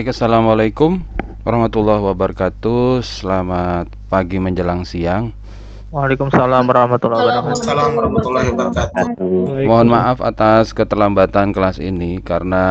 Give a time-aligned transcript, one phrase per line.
[0.00, 1.04] Baik, Assalamualaikum
[1.44, 3.04] warahmatullahi wabarakatuh.
[3.04, 5.36] Selamat pagi menjelang siang.
[5.92, 7.44] Waalaikumsalam warahmatullahi wabarakatuh.
[7.44, 9.68] Waalaikumsalam warahmatullahi wabarakatuh.
[9.68, 12.64] Mohon maaf atas keterlambatan kelas ini karena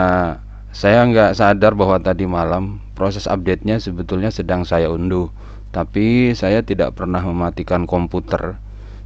[0.73, 5.29] saya nggak sadar bahwa tadi malam proses update-nya sebetulnya sedang saya unduh.
[5.69, 8.57] Tapi saya tidak pernah mematikan komputer.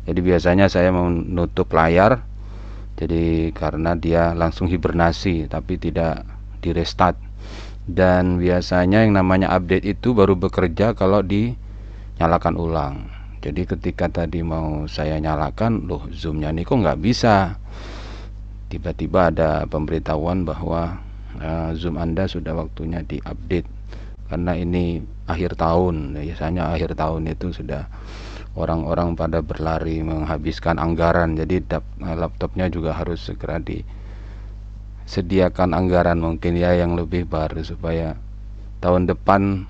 [0.08, 2.24] Jadi biasanya saya menutup layar.
[2.96, 6.24] Jadi karena dia langsung hibernasi tapi tidak
[6.64, 7.20] di restart
[7.84, 12.96] dan biasanya yang namanya update itu baru bekerja kalau dinyalakan ulang.
[13.44, 17.60] Jadi ketika tadi mau saya nyalakan loh zoomnya ini kok nggak bisa?
[18.72, 21.04] Tiba-tiba ada pemberitahuan bahwa
[21.44, 23.68] uh, zoom anda sudah waktunya diupdate.
[24.32, 27.86] Karena ini akhir tahun biasanya akhir tahun itu sudah
[28.56, 31.36] orang-orang pada berlari menghabiskan anggaran.
[31.36, 31.68] Jadi
[32.00, 33.84] laptopnya juga harus segera di
[35.06, 38.16] sediakan anggaran mungkin ya yang lebih baru supaya
[38.80, 39.68] tahun depan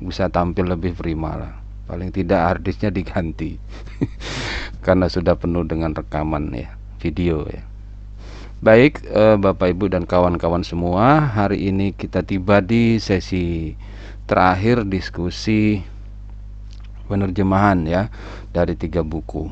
[0.00, 1.52] bisa tampil lebih prima lah.
[1.90, 3.58] Paling tidak harddisknya diganti.
[4.86, 7.66] Karena sudah penuh dengan rekaman ya video ya.
[8.60, 13.72] Baik eh, Bapak Ibu dan kawan-kawan semua hari ini kita tiba di sesi
[14.28, 15.80] terakhir diskusi
[17.08, 18.12] penerjemahan ya
[18.52, 19.48] dari tiga buku.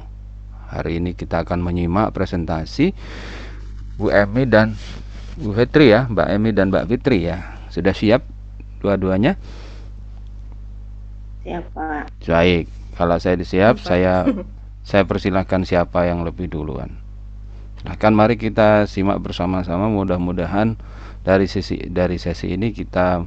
[0.68, 2.92] Hari ini kita akan menyimak presentasi
[3.96, 4.76] Bu Emi dan
[5.38, 7.54] Bu Fitri ya, Mbak Emi dan Mbak Fitri ya.
[7.70, 8.26] Sudah siap
[8.82, 9.38] dua-duanya?
[11.46, 12.26] Siap, Pak.
[12.26, 12.66] Baik.
[12.98, 14.26] Kalau saya siap, saya
[14.88, 16.98] saya persilahkan siapa yang lebih duluan.
[17.78, 20.74] Silahkan mari kita simak bersama-sama mudah-mudahan
[21.22, 23.22] dari sesi dari sesi ini kita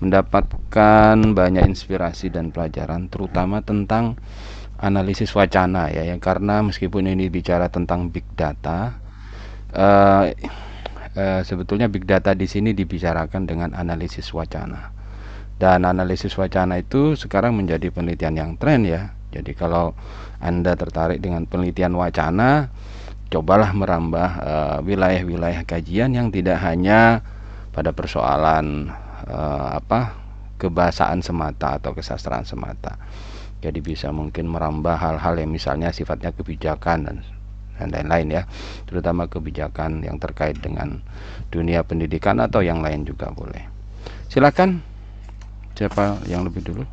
[0.00, 4.16] mendapatkan banyak inspirasi dan pelajaran terutama tentang
[4.80, 8.98] analisis wacana ya yang karena meskipun ini bicara tentang big data
[9.76, 10.26] uh,
[11.16, 14.92] eh, sebetulnya big data di sini dibicarakan dengan analisis wacana.
[15.56, 19.14] Dan analisis wacana itu sekarang menjadi penelitian yang tren ya.
[19.32, 19.96] Jadi kalau
[20.42, 22.68] Anda tertarik dengan penelitian wacana,
[23.32, 27.24] cobalah merambah eh, wilayah-wilayah uh, kajian yang tidak hanya
[27.72, 28.92] pada persoalan
[29.24, 30.12] uh, apa
[30.60, 33.00] kebahasaan semata atau kesastraan semata.
[33.64, 37.16] Jadi bisa mungkin merambah hal-hal yang misalnya sifatnya kebijakan dan
[37.82, 38.42] dan lain-lain ya.
[38.86, 41.02] Terutama kebijakan yang terkait dengan
[41.50, 43.66] dunia pendidikan atau yang lain juga boleh.
[44.30, 44.78] Silakan
[45.74, 46.84] siapa yang lebih dulu?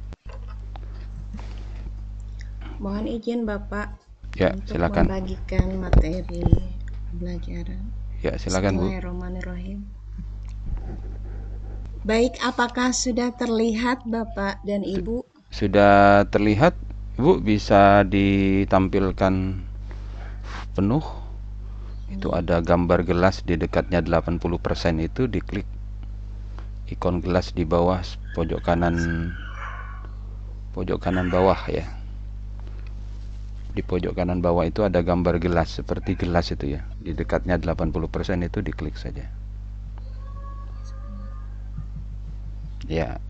[2.80, 3.92] Mohon izin bapak
[4.40, 5.06] ya untuk silakan.
[5.12, 6.48] membagikan materi
[7.20, 7.84] pelajaran
[8.24, 8.88] ya silakan bu.
[12.08, 15.28] Baik apakah sudah terlihat bapak dan ibu?
[15.52, 16.78] sudah terlihat?
[17.20, 19.60] Ibu bisa ditampilkan
[20.78, 21.06] penuh
[22.10, 24.42] itu ada gambar gelas di dekatnya 80%
[24.98, 25.68] itu diklik
[26.90, 28.02] ikon gelas di bawah
[28.34, 28.98] pojok kanan
[30.74, 31.86] pojok kanan bawah ya.
[33.70, 36.82] Di pojok kanan bawah itu ada gambar gelas seperti gelas itu ya.
[36.98, 39.30] Di dekatnya 80% itu diklik saja.
[42.90, 43.22] Ya.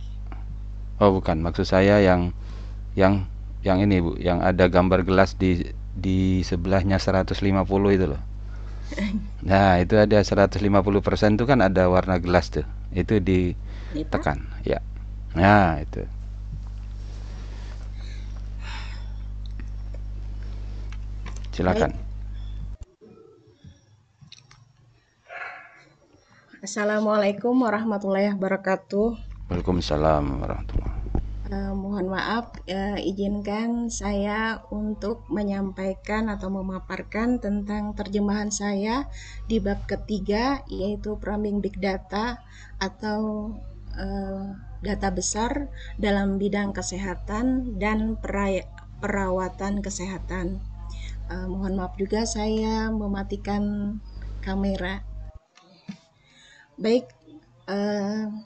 [1.04, 1.44] Oh bukan.
[1.44, 2.32] Maksud saya yang
[2.96, 3.28] yang
[3.60, 4.16] yang ini Bu.
[4.16, 5.68] Yang ada gambar gelas di
[6.00, 7.36] di sebelahnya 150
[7.94, 8.22] itu loh.
[9.46, 10.58] Nah itu ada 150
[11.06, 12.66] persen itu kan ada warna gelas tuh.
[12.96, 14.82] Itu ditekan ya.
[15.38, 16.08] Nah itu.
[21.54, 21.92] Silakan.
[26.59, 29.16] Assalamualaikum warahmatullahi wabarakatuh.
[29.48, 31.00] Waalaikumsalam warahmatullahi
[31.50, 39.10] Uh, mohon maaf, uh, izinkan saya untuk menyampaikan atau memaparkan tentang terjemahan saya
[39.50, 42.38] di bab ketiga, yaitu Framing Big Data
[42.78, 43.50] atau
[43.98, 44.46] uh,
[44.86, 48.22] data besar dalam bidang kesehatan dan
[49.02, 50.62] perawatan kesehatan.
[51.34, 53.97] Uh, mohon maaf juga saya mematikan
[54.46, 55.02] kamera.
[56.78, 57.09] Baik.
[57.66, 58.38] Uh,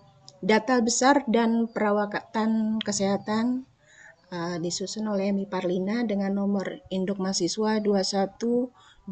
[0.44, 3.64] Data besar dan perawatan kesehatan
[4.28, 9.08] uh, disusun oleh Mi Parlina dengan nomor induk mahasiswa 2120114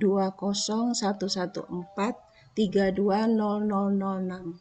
[2.52, 4.60] 320006.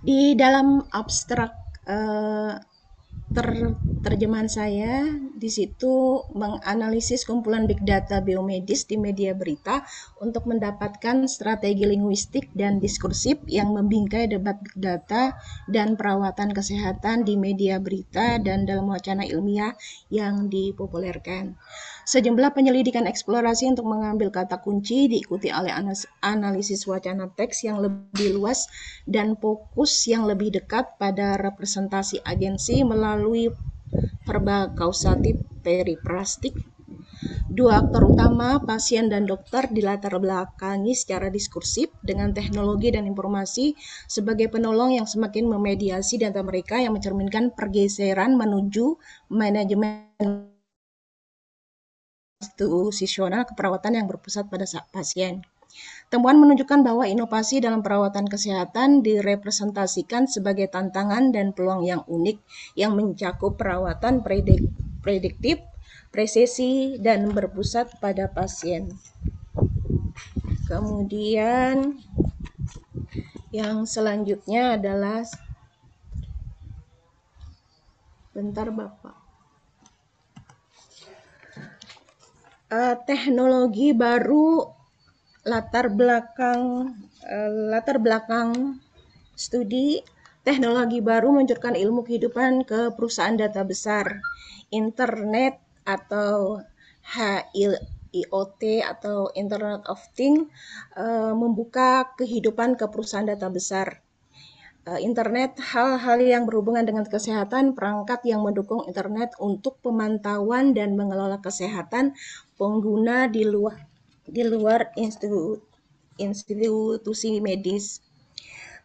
[0.00, 1.52] Di dalam abstrak
[1.84, 2.56] uh,
[3.32, 5.06] ter terjemahan saya
[5.38, 9.86] di situ menganalisis kumpulan big data biomedis di media berita
[10.18, 15.38] untuk mendapatkan strategi linguistik dan diskursif yang membingkai debat big data
[15.70, 19.78] dan perawatan kesehatan di media berita dan dalam wacana ilmiah
[20.10, 21.54] yang dipopulerkan.
[22.12, 25.72] Sejumlah penyelidikan eksplorasi untuk mengambil kata kunci diikuti oleh
[26.20, 28.68] analisis wacana teks yang lebih luas
[29.08, 33.48] dan fokus yang lebih dekat pada representasi agensi melalui
[34.28, 36.52] verbal kausatif periprastik.
[37.48, 43.72] Dua aktor utama, pasien dan dokter, dilatar belakangi secara diskursif dengan teknologi dan informasi
[44.04, 49.00] sebagai penolong yang semakin memediasi data mereka yang mencerminkan pergeseran menuju
[49.32, 50.51] manajemen
[52.42, 55.46] institusional keperawatan yang berpusat pada pasien.
[56.12, 62.36] Temuan menunjukkan bahwa inovasi dalam perawatan kesehatan direpresentasikan sebagai tantangan dan peluang yang unik
[62.76, 64.68] yang mencakup perawatan predik
[65.00, 65.58] prediktif,
[66.12, 68.92] presisi, dan berpusat pada pasien.
[70.68, 71.96] Kemudian
[73.52, 75.24] yang selanjutnya adalah
[78.32, 79.21] bentar Bapak.
[82.72, 84.64] Uh, teknologi baru
[85.44, 86.90] latar belakang
[87.28, 88.80] uh, latar belakang
[89.36, 90.00] studi
[90.42, 94.24] teknologi baru meluncurkan ilmu kehidupan ke perusahaan data besar
[94.72, 96.62] internet atau
[97.02, 100.46] HIOT atau Internet of Things
[100.94, 103.98] uh, membuka kehidupan ke perusahaan data besar.
[103.98, 104.11] Eh,
[104.98, 112.18] internet, hal-hal yang berhubungan dengan kesehatan, perangkat yang mendukung internet untuk pemantauan dan mengelola kesehatan
[112.58, 113.78] pengguna di luar
[114.26, 115.62] di luar institu,
[116.18, 118.02] institusi medis.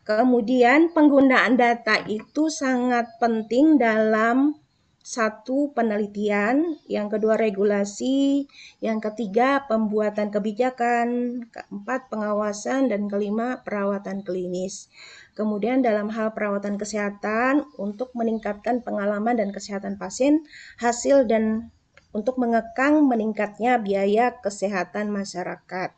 [0.06, 4.56] Kemudian penggunaan data itu sangat penting dalam
[5.08, 8.44] satu penelitian, yang kedua regulasi,
[8.84, 11.08] yang ketiga pembuatan kebijakan,
[11.48, 14.92] keempat pengawasan, dan kelima perawatan klinis.
[15.38, 20.42] Kemudian dalam hal perawatan kesehatan untuk meningkatkan pengalaman dan kesehatan pasien,
[20.82, 21.70] hasil dan
[22.10, 25.94] untuk mengekang meningkatnya biaya kesehatan masyarakat.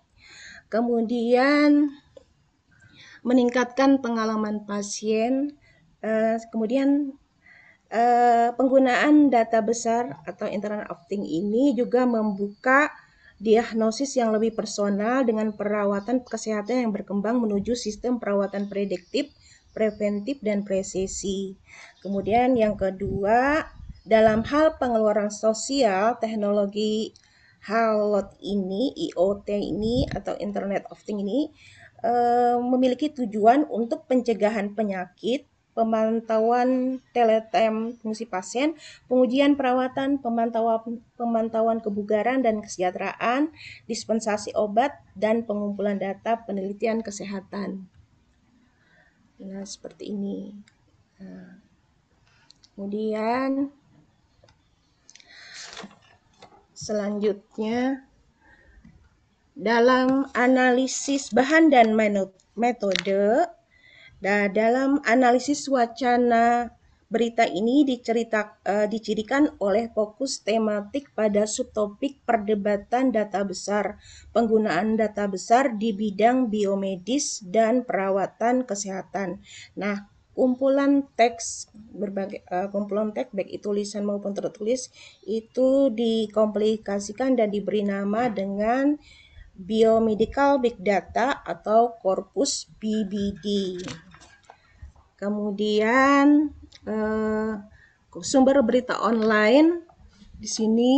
[0.68, 1.96] Kemudian
[3.24, 5.56] meningkatkan pengalaman pasien,
[6.04, 7.16] eh, kemudian
[7.90, 12.92] eh, penggunaan data besar atau Internet of Things ini juga membuka
[13.40, 19.32] diagnosis yang lebih personal dengan perawatan kesehatan yang berkembang menuju sistem perawatan prediktif,
[19.72, 21.56] preventif, dan presisi.
[22.04, 23.64] Kemudian yang kedua,
[24.04, 27.16] dalam hal pengeluaran sosial, teknologi
[27.64, 31.52] HALOT ini, IoT ini, atau Internet of Things ini,
[32.04, 38.76] eh, memiliki tujuan untuk pencegahan penyakit, pemantauan teletem fungsi pasien,
[39.08, 43.54] pengujian perawatan, pemantauan pemantauan kebugaran dan kesejahteraan,
[43.86, 47.88] dispensasi obat, dan pengumpulan data penelitian kesehatan.
[49.40, 50.52] Nah, seperti ini.
[51.20, 51.64] Nah,
[52.76, 53.72] kemudian
[56.76, 58.04] selanjutnya
[59.60, 61.92] dalam analisis bahan dan
[62.56, 63.52] metode
[64.20, 66.76] Nah, dalam analisis wacana
[67.10, 73.98] berita ini dicerita, uh, dicirikan oleh fokus tematik pada subtopik perdebatan data besar,
[74.30, 79.42] penggunaan data besar di bidang biomedis dan perawatan kesehatan.
[79.74, 80.06] Nah,
[80.38, 84.88] kumpulan teks berbagai uh, kumpulan teks baik itu tulisan maupun tertulis
[85.26, 88.96] itu dikomplikasikan dan diberi nama dengan
[89.60, 93.76] Biomedical Big Data atau Corpus BBD.
[95.20, 96.48] Kemudian
[96.88, 97.52] eh,
[98.24, 99.84] sumber berita online
[100.40, 100.94] di sini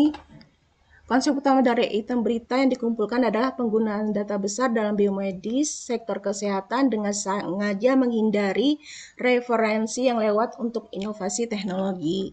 [1.12, 6.88] Konsep utama dari item berita yang dikumpulkan adalah penggunaan data besar dalam biomedis, sektor kesehatan
[6.88, 8.80] dengan sengaja menghindari
[9.20, 12.32] referensi yang lewat untuk inovasi teknologi.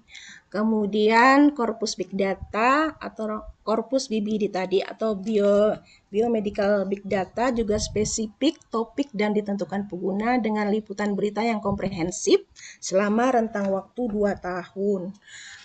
[0.49, 5.77] Kemudian korpus big data atau korpus BBD tadi atau bio
[6.09, 12.49] biomedical big data juga spesifik topik dan ditentukan pengguna dengan liputan berita yang komprehensif
[12.81, 15.13] selama rentang waktu 2 tahun.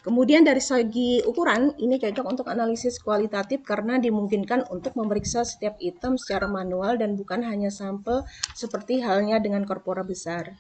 [0.04, 6.20] Kemudian dari segi ukuran ini cocok untuk analisis kualitatif karena dimungkinkan untuk memeriksa setiap item
[6.20, 10.60] secara manual dan bukan hanya sampel seperti halnya dengan korpora besar.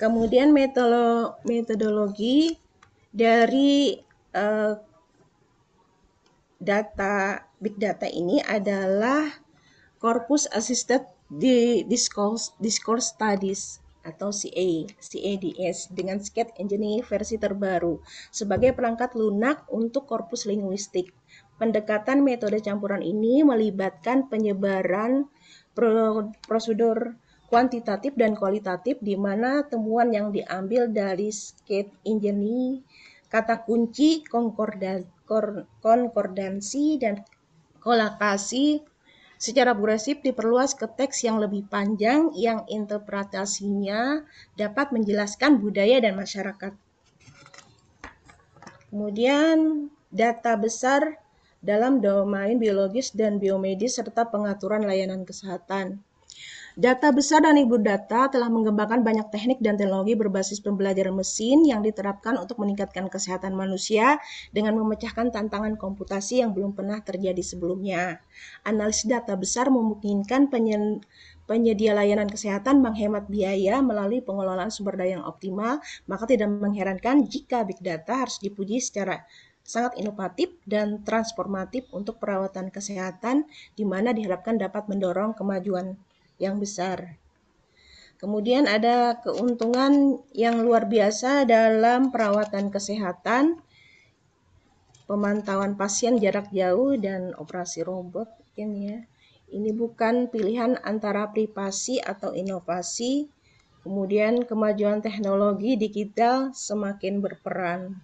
[0.00, 0.56] Kemudian
[1.44, 2.56] metodologi
[3.16, 3.96] dari
[4.36, 4.76] uh,
[6.60, 9.24] data big data ini adalah
[9.96, 11.08] Corpus Assisted
[11.88, 17.98] Discourse, Discourse Studies atau CA, CADS dengan Skate Engine versi terbaru
[18.30, 21.10] sebagai perangkat lunak untuk korpus linguistik.
[21.58, 25.26] Pendekatan metode campuran ini melibatkan penyebaran
[26.46, 27.18] prosedur
[27.50, 32.82] kuantitatif dan kualitatif di mana temuan yang diambil dari Skate Engine
[33.26, 37.26] kata kunci, konkordansi, dan
[37.82, 38.86] kolakasi
[39.36, 44.24] secara progresif diperluas ke teks yang lebih panjang yang interpretasinya
[44.56, 46.72] dapat menjelaskan budaya dan masyarakat.
[48.88, 51.20] Kemudian data besar
[51.60, 56.00] dalam domain biologis dan biomedis serta pengaturan layanan kesehatan.
[56.76, 61.80] Data besar dan ibu data telah mengembangkan banyak teknik dan teknologi berbasis pembelajaran mesin yang
[61.80, 64.20] diterapkan untuk meningkatkan kesehatan manusia
[64.52, 68.20] dengan memecahkan tantangan komputasi yang belum pernah terjadi sebelumnya.
[68.68, 70.52] Analisis data besar memungkinkan
[71.48, 77.64] penyedia layanan kesehatan menghemat biaya melalui pengelolaan sumber daya yang optimal, maka tidak mengherankan jika
[77.64, 79.24] big data harus dipuji secara
[79.66, 85.98] sangat inovatif dan transformatif untuk perawatan kesehatan di mana diharapkan dapat mendorong kemajuan
[86.36, 87.16] yang besar.
[88.16, 93.60] Kemudian ada keuntungan yang luar biasa dalam perawatan kesehatan,
[95.04, 99.00] pemantauan pasien jarak jauh dan operasi robot ini ya.
[99.46, 103.30] Ini bukan pilihan antara privasi atau inovasi.
[103.86, 108.02] Kemudian kemajuan teknologi digital semakin berperan.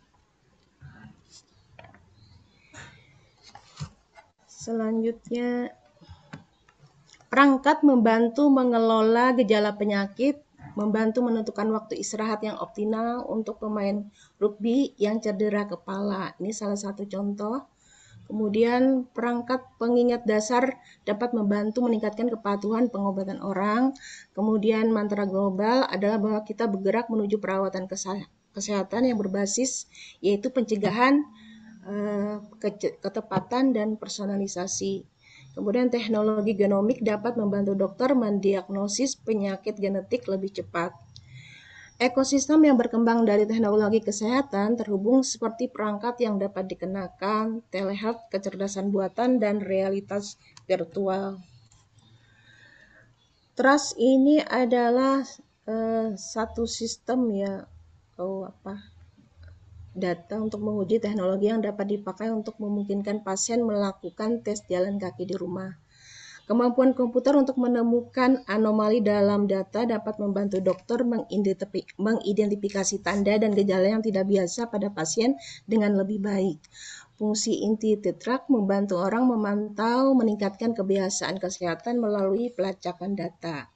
[4.47, 5.75] Selanjutnya
[7.33, 10.45] Perangkat membantu mengelola gejala penyakit,
[10.77, 14.05] membantu menentukan waktu istirahat yang optimal untuk pemain
[14.37, 16.37] rugby yang cedera kepala.
[16.37, 17.73] Ini salah satu contoh.
[18.29, 20.77] Kemudian perangkat pengingat dasar
[21.09, 23.97] dapat membantu meningkatkan kepatuhan pengobatan orang.
[24.37, 27.89] Kemudian mantra global adalah bahwa kita bergerak menuju perawatan
[28.53, 29.89] kesehatan yang berbasis
[30.21, 31.25] yaitu pencegahan,
[31.89, 32.37] eh,
[33.01, 35.12] ketepatan dan personalisasi.
[35.53, 40.97] Kemudian teknologi genomik dapat membantu dokter mendiagnosis penyakit genetik lebih cepat.
[42.01, 49.39] Ekosistem yang berkembang dari teknologi kesehatan terhubung seperti perangkat yang dapat dikenakan, telehealth, kecerdasan buatan,
[49.39, 51.39] dan realitas virtual.
[53.53, 55.21] Trust ini adalah
[55.69, 57.69] uh, satu sistem ya,
[58.17, 58.92] oh apa
[59.93, 65.37] data untuk menguji teknologi yang dapat dipakai untuk memungkinkan pasien melakukan tes jalan kaki di
[65.37, 65.77] rumah.
[66.43, 71.01] Kemampuan komputer untuk menemukan anomali dalam data dapat membantu dokter
[71.97, 76.61] mengidentifikasi tanda dan gejala yang tidak biasa pada pasien dengan lebih baik.
[77.17, 83.72] Fungsi inti tetrak membantu orang memantau meningkatkan kebiasaan kesehatan melalui pelacakan data.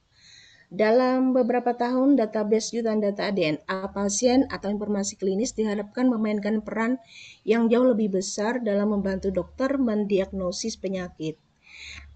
[0.67, 6.99] Dalam beberapa tahun, database jutaan data DNA pasien atau informasi klinis diharapkan memainkan peran
[7.47, 11.39] yang jauh lebih besar dalam membantu dokter mendiagnosis penyakit.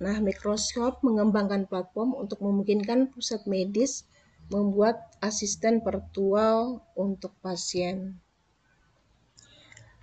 [0.02, 4.02] Nah, Microsoft mengembangkan platform untuk memungkinkan pusat medis
[4.50, 8.18] membuat asisten virtual untuk pasien.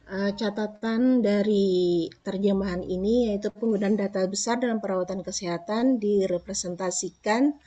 [0.07, 7.59] Uh, catatan dari terjemahan ini yaitu penggunaan data besar dalam perawatan kesehatan direpresentasikan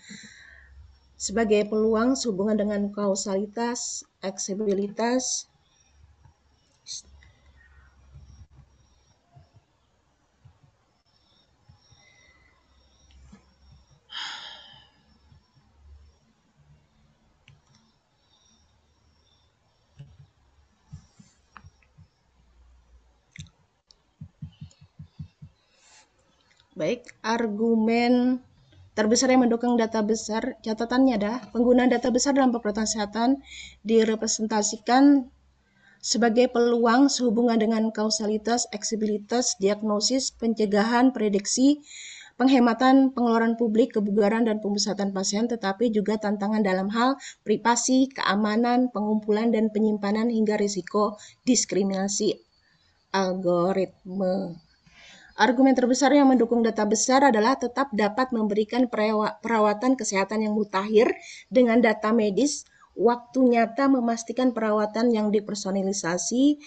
[1.20, 5.52] sebagai peluang sehubungan dengan kausalitas, aksesibilitas,
[26.80, 28.40] Baik, argumen
[29.00, 33.28] terbesar yang mendukung data besar, catatannya adalah penggunaan data besar dalam perawatan kesehatan
[33.80, 35.32] direpresentasikan
[36.04, 41.80] sebagai peluang sehubungan dengan kausalitas, eksibilitas, diagnosis, pencegahan, prediksi,
[42.36, 49.48] penghematan pengeluaran publik, kebugaran, dan pembesatan pasien, tetapi juga tantangan dalam hal privasi, keamanan, pengumpulan,
[49.48, 51.16] dan penyimpanan hingga risiko
[51.48, 52.36] diskriminasi
[53.16, 54.60] algoritme.
[55.40, 58.92] Argumen terbesar yang mendukung data besar adalah tetap dapat memberikan
[59.40, 61.16] perawatan kesehatan yang mutakhir
[61.48, 66.60] dengan data medis, waktu nyata memastikan perawatan yang dipersonalisasi,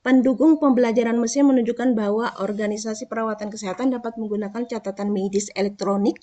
[0.00, 6.16] Pendukung pembelajaran mesin menunjukkan bahwa organisasi perawatan kesehatan dapat menggunakan catatan medis elektronik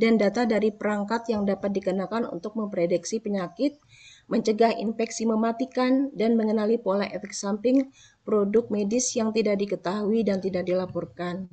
[0.00, 3.76] dan data dari perangkat yang dapat dikenakan untuk memprediksi penyakit,
[4.28, 7.88] mencegah infeksi mematikan, dan mengenali pola efek samping
[8.28, 11.48] produk medis yang tidak diketahui dan tidak dilaporkan.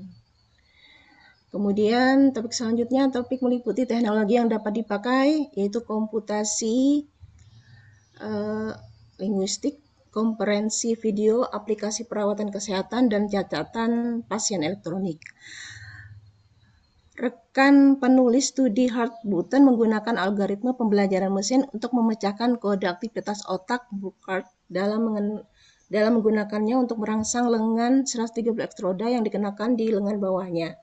[1.55, 7.07] Kemudian topik selanjutnya topik meliputi teknologi yang dapat dipakai yaitu komputasi
[8.19, 8.75] uh,
[9.23, 9.79] linguistik,
[10.11, 15.23] konferensi video, aplikasi perawatan kesehatan dan catatan pasien elektronik.
[17.15, 24.51] Rekan penulis studi Hart Button menggunakan algoritma pembelajaran mesin untuk memecahkan kode aktivitas otak Burkhardt
[24.67, 25.15] dalam
[25.87, 30.75] dalam menggunakannya untuk merangsang lengan 130 elektroda yang dikenakan di lengan bawahnya.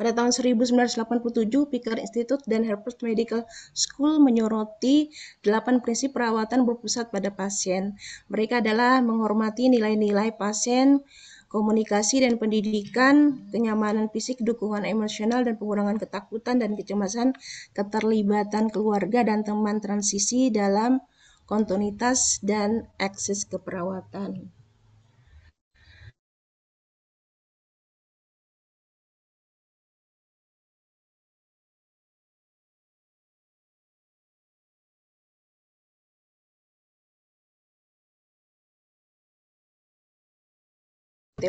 [0.00, 3.44] Pada tahun 1987, Pickard Institute dan Harvard Medical
[3.76, 5.12] School menyoroti
[5.44, 8.00] delapan prinsip perawatan berpusat pada pasien.
[8.32, 11.04] Mereka adalah menghormati nilai-nilai pasien,
[11.52, 17.36] komunikasi dan pendidikan, kenyamanan fisik, dukungan emosional, dan pengurangan ketakutan dan kecemasan,
[17.76, 21.04] keterlibatan keluarga dan teman transisi dalam
[21.44, 24.61] kontinuitas dan akses keperawatan.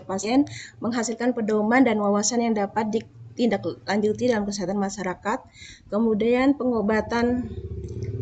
[0.01, 0.47] Pasien
[0.79, 5.43] menghasilkan pedoman dan wawasan yang dapat ditindaklanjuti dalam kesehatan masyarakat.
[5.91, 7.53] Kemudian pengobatan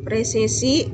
[0.03, 0.89] presesi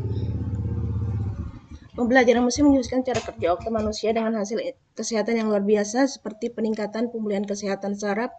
[1.97, 4.61] Pembelajaran musik menjelaskan cara kerja otak manusia dengan hasil
[4.93, 8.29] kesehatan yang luar biasa seperti peningkatan pemulihan kesehatan saraf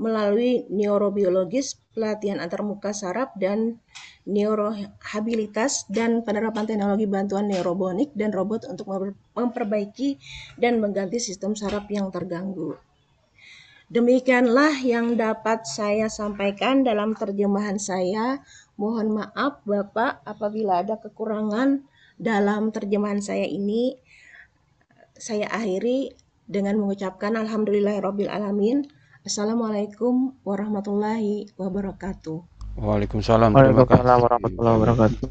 [0.00, 3.84] melalui neurobiologis, pelatihan antarmuka saraf dan
[4.24, 8.88] neurohabilitas dan penerapan teknologi bantuan neurobonik dan robot untuk
[9.36, 10.16] memperbaiki
[10.56, 12.80] dan mengganti sistem saraf yang terganggu.
[13.92, 18.40] Demikianlah yang dapat saya sampaikan dalam terjemahan saya.
[18.80, 21.91] Mohon maaf Bapak apabila ada kekurangan
[22.22, 23.98] dalam terjemahan saya ini
[25.18, 26.14] saya akhiri
[26.46, 28.86] dengan mengucapkan alhamdulillahirabbil alamin.
[29.26, 32.38] Assalamualaikum warahmatullahi wabarakatuh.
[32.78, 33.50] Waalaikumsalam.
[33.50, 35.26] Warahmatullahi wabarakatuh.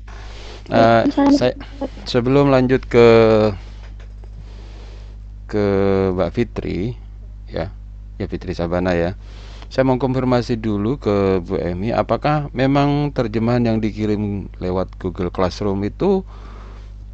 [0.71, 1.03] Uh,
[1.35, 1.55] saya
[2.03, 3.07] sebelum lanjut ke
[5.47, 5.65] ke
[6.15, 6.95] Mbak Fitri
[7.47, 7.71] ya,
[8.19, 9.15] ya Fitri Sabana ya.
[9.71, 15.79] Saya mau konfirmasi dulu ke Bu Emi, apakah memang terjemahan yang dikirim lewat Google Classroom
[15.87, 16.27] itu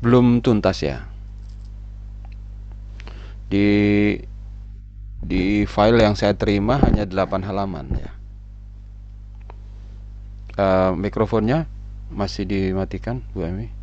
[0.02, 1.06] belum tuntas ya.
[3.48, 3.68] Di
[5.24, 8.12] di file yang saya terima hanya 8 halaman ya.
[10.58, 11.70] Uh, mikrofonnya
[12.10, 13.78] masih dimatikan Bu Emi?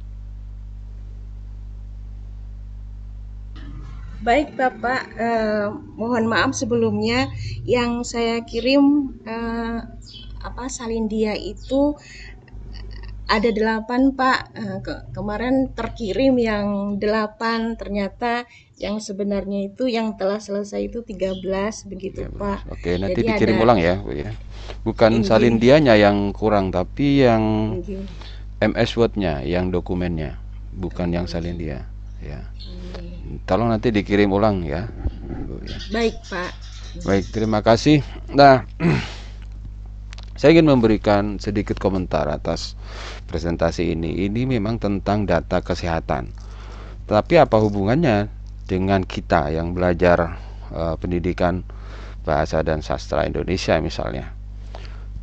[4.25, 5.69] Baik Bapak, eh,
[6.01, 7.29] mohon maaf sebelumnya.
[7.69, 9.85] Yang saya kirim eh,
[10.41, 11.93] apa salindia itu
[13.25, 14.39] ada delapan Pak.
[14.55, 18.45] Eh, ke kemarin terkirim yang delapan, ternyata
[18.77, 22.37] yang sebenarnya itu yang telah selesai itu 13 begitu 13.
[22.37, 22.59] Pak.
[22.69, 24.31] Oke, nanti Jadi dikirim ada, ulang ya, Bu ya.
[24.85, 25.27] Bukan ini.
[25.27, 27.43] salindianya yang kurang tapi yang
[27.81, 28.05] ini.
[28.61, 30.41] MS Word-nya, yang dokumennya,
[30.77, 31.89] bukan yang salindia
[32.21, 32.41] ya.
[32.61, 33.45] Ini.
[33.45, 34.89] Tolong nanti dikirim ulang ya.
[35.49, 35.79] Bu, ya.
[35.93, 36.53] Baik, Pak.
[37.03, 38.07] Baik, terima kasih.
[38.31, 38.63] Nah,
[40.45, 42.77] Saya ingin memberikan sedikit komentar atas
[43.33, 44.29] presentasi ini.
[44.29, 46.37] Ini memang tentang data kesehatan.
[47.09, 48.29] Tapi apa hubungannya
[48.69, 50.37] dengan kita yang belajar
[50.69, 51.65] uh, pendidikan
[52.29, 54.37] bahasa dan sastra Indonesia misalnya?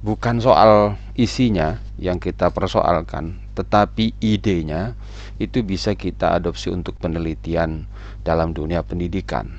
[0.02, 4.98] Bukan soal isinya yang kita persoalkan, tetapi idenya
[5.38, 7.86] itu bisa kita adopsi untuk penelitian
[8.26, 9.54] dalam dunia pendidikan.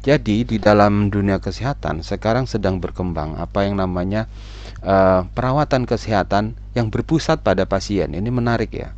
[0.00, 4.32] Jadi di dalam dunia kesehatan sekarang sedang berkembang apa yang namanya
[4.82, 8.14] uh, perawatan kesehatan yang berpusat pada pasien.
[8.14, 8.94] Ini menarik ya.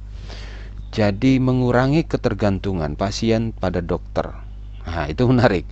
[0.90, 4.34] Jadi mengurangi ketergantungan pasien pada dokter.
[4.84, 5.62] Nah, itu menarik.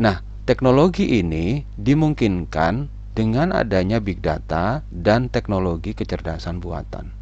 [0.00, 7.12] Nah, teknologi ini dimungkinkan dengan adanya big data dan teknologi kecerdasan buatan.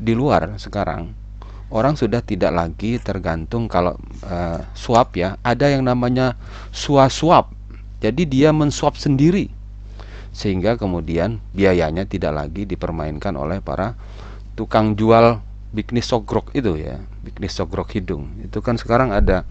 [0.00, 1.12] Di luar sekarang
[1.68, 6.38] orang sudah tidak lagi tergantung kalau uh, swab ya, ada yang namanya
[6.72, 7.52] swab.
[8.00, 9.59] Jadi dia mensuap sendiri
[10.30, 13.98] sehingga kemudian biayanya tidak lagi dipermainkan oleh para
[14.54, 18.30] tukang jual bisnis sogrok itu ya bisnis sogrok hidung.
[18.42, 19.46] Itu kan sekarang ada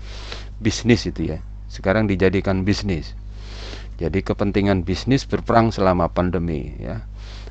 [0.59, 1.39] bisnis itu ya
[1.71, 3.15] sekarang dijadikan bisnis.
[3.99, 7.03] Jadi kepentingan bisnis berperang selama pandemi ya.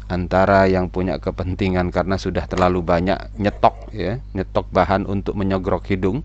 [0.09, 6.25] Antara yang punya kepentingan karena sudah terlalu banyak nyetok ya nyetok bahan untuk menyogrok hidung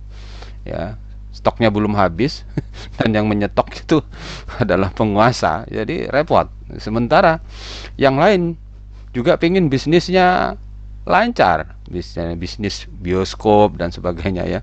[0.63, 0.95] ya
[1.33, 2.45] stoknya belum habis
[3.01, 3.99] dan yang menyetok itu
[4.63, 5.65] adalah penguasa.
[5.67, 6.47] Jadi repot.
[6.77, 7.41] Sementara
[7.97, 8.55] yang lain
[9.11, 10.55] juga ingin bisnisnya
[11.03, 11.75] lancar.
[11.89, 14.61] Bisnis bisnis bioskop dan sebagainya ya.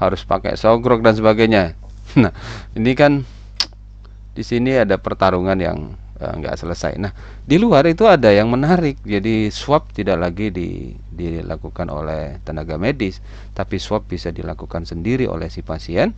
[0.00, 1.64] Harus pakai sogrok dan sebagainya.
[2.10, 2.34] Nah
[2.74, 3.22] ini kan
[4.36, 7.00] di sini ada pertarungan yang Eh, nggak selesai.
[7.00, 7.16] Nah,
[7.48, 9.00] di luar itu ada yang menarik.
[9.08, 13.24] Jadi swab tidak lagi di, dilakukan oleh tenaga medis,
[13.56, 16.12] tapi swab bisa dilakukan sendiri oleh si pasien.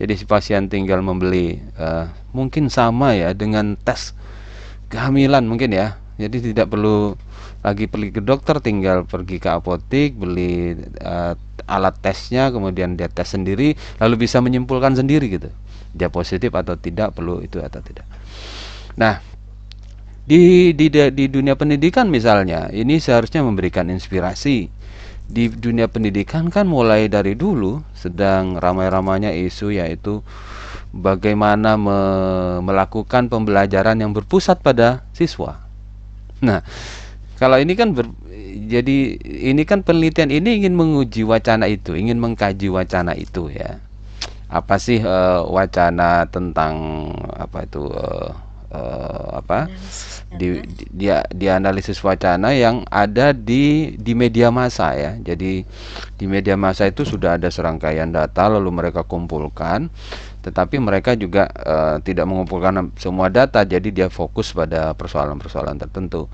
[0.00, 4.16] Jadi si pasien tinggal membeli uh, mungkin sama ya dengan tes
[4.88, 6.00] kehamilan mungkin ya.
[6.16, 7.12] Jadi tidak perlu
[7.60, 11.36] lagi pergi ke dokter, tinggal pergi ke apotik beli uh,
[11.68, 15.52] alat tesnya kemudian dia tes sendiri lalu bisa menyimpulkan sendiri gitu
[15.92, 18.08] dia positif atau tidak perlu itu atau tidak
[18.98, 19.22] nah
[20.22, 24.70] di di di dunia pendidikan misalnya ini seharusnya memberikan inspirasi
[25.26, 30.20] di dunia pendidikan kan mulai dari dulu sedang ramai-ramainya isu yaitu
[30.92, 31.98] bagaimana me
[32.60, 35.64] melakukan pembelajaran yang berpusat pada siswa.
[36.44, 36.60] Nah,
[37.40, 38.12] kalau ini kan ber,
[38.68, 43.80] jadi ini kan penelitian ini ingin menguji wacana itu, ingin mengkaji wacana itu ya.
[44.52, 46.74] Apa sih uh, wacana tentang
[47.32, 48.36] apa itu uh,
[48.72, 49.68] uh, apa?
[50.32, 55.12] Di, di dia di analisis wacana yang ada di di media massa ya.
[55.20, 55.60] Jadi
[56.16, 59.92] di media massa itu sudah ada serangkaian data lalu mereka kumpulkan
[60.42, 66.26] tetapi mereka juga uh, tidak mengumpulkan semua data jadi dia fokus pada persoalan-persoalan tertentu.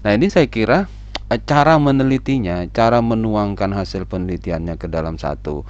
[0.00, 0.88] Nah, ini saya kira
[1.28, 5.68] uh, cara menelitinya, cara menuangkan hasil penelitiannya ke dalam satu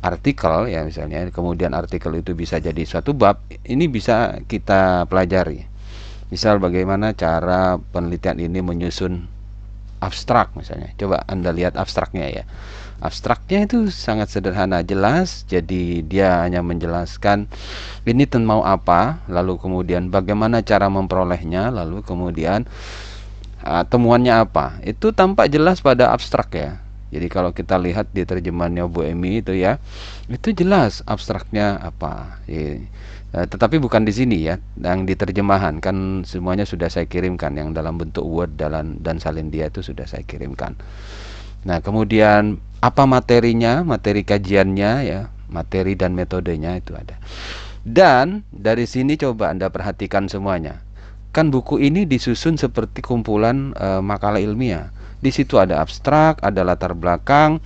[0.00, 5.66] artikel ya misalnya, kemudian artikel itu bisa jadi suatu bab, ini bisa kita pelajari.
[6.28, 9.24] Misal bagaimana cara penelitian ini menyusun
[9.98, 10.92] abstrak misalnya.
[10.94, 12.44] Coba Anda lihat abstraknya ya
[12.98, 17.46] abstraknya itu sangat sederhana jelas jadi dia hanya menjelaskan
[18.02, 22.66] ini mau apa lalu kemudian bagaimana cara memperolehnya lalu kemudian
[23.62, 26.70] uh, temuannya apa itu tampak jelas pada abstrak ya
[27.08, 29.80] jadi kalau kita lihat di terjemahannya Bu Emi itu ya
[30.28, 32.78] itu jelas abstraknya apa ya.
[33.28, 38.24] Tetapi bukan di sini ya yang diterjemahan kan semuanya sudah saya kirimkan yang dalam bentuk
[38.24, 40.72] word dan dan salin dia itu sudah saya kirimkan
[41.66, 47.18] Nah, kemudian apa materinya, materi kajiannya ya, materi dan metodenya itu ada.
[47.82, 50.84] Dan dari sini coba Anda perhatikan semuanya.
[51.34, 54.94] Kan buku ini disusun seperti kumpulan e, makalah ilmiah.
[55.18, 57.58] Di situ ada abstrak, ada latar belakang.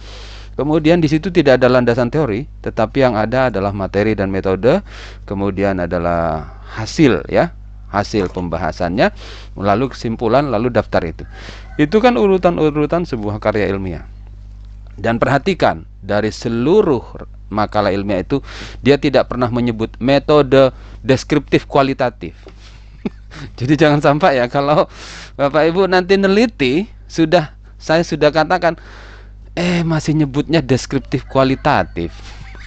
[0.53, 4.85] Kemudian di situ tidak ada landasan teori, tetapi yang ada adalah materi dan metode,
[5.25, 6.45] kemudian adalah
[6.77, 7.57] hasil ya,
[7.89, 9.13] hasil pembahasannya,
[9.57, 11.25] lalu kesimpulan, lalu daftar itu.
[11.81, 14.05] Itu kan urutan-urutan sebuah karya ilmiah.
[14.93, 17.01] Dan perhatikan, dari seluruh
[17.53, 18.41] makalah ilmiah itu
[18.81, 22.35] dia tidak pernah menyebut metode deskriptif kualitatif.
[23.61, 24.89] Jadi jangan sampai ya kalau
[25.37, 28.81] Bapak Ibu nanti neliti sudah saya sudah katakan
[29.53, 32.17] eh masih nyebutnya deskriptif kualitatif.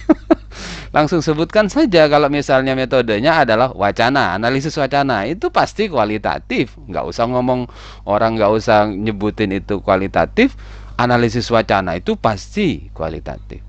[0.96, 6.72] langsung sebutkan saja kalau misalnya metodenya adalah wacana, analisis wacana itu pasti kualitatif.
[6.86, 7.66] Nggak usah ngomong
[8.06, 10.54] orang nggak usah nyebutin itu kualitatif,
[10.96, 13.60] analisis wacana itu pasti kualitatif.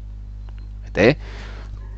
[0.88, 1.18] Oke.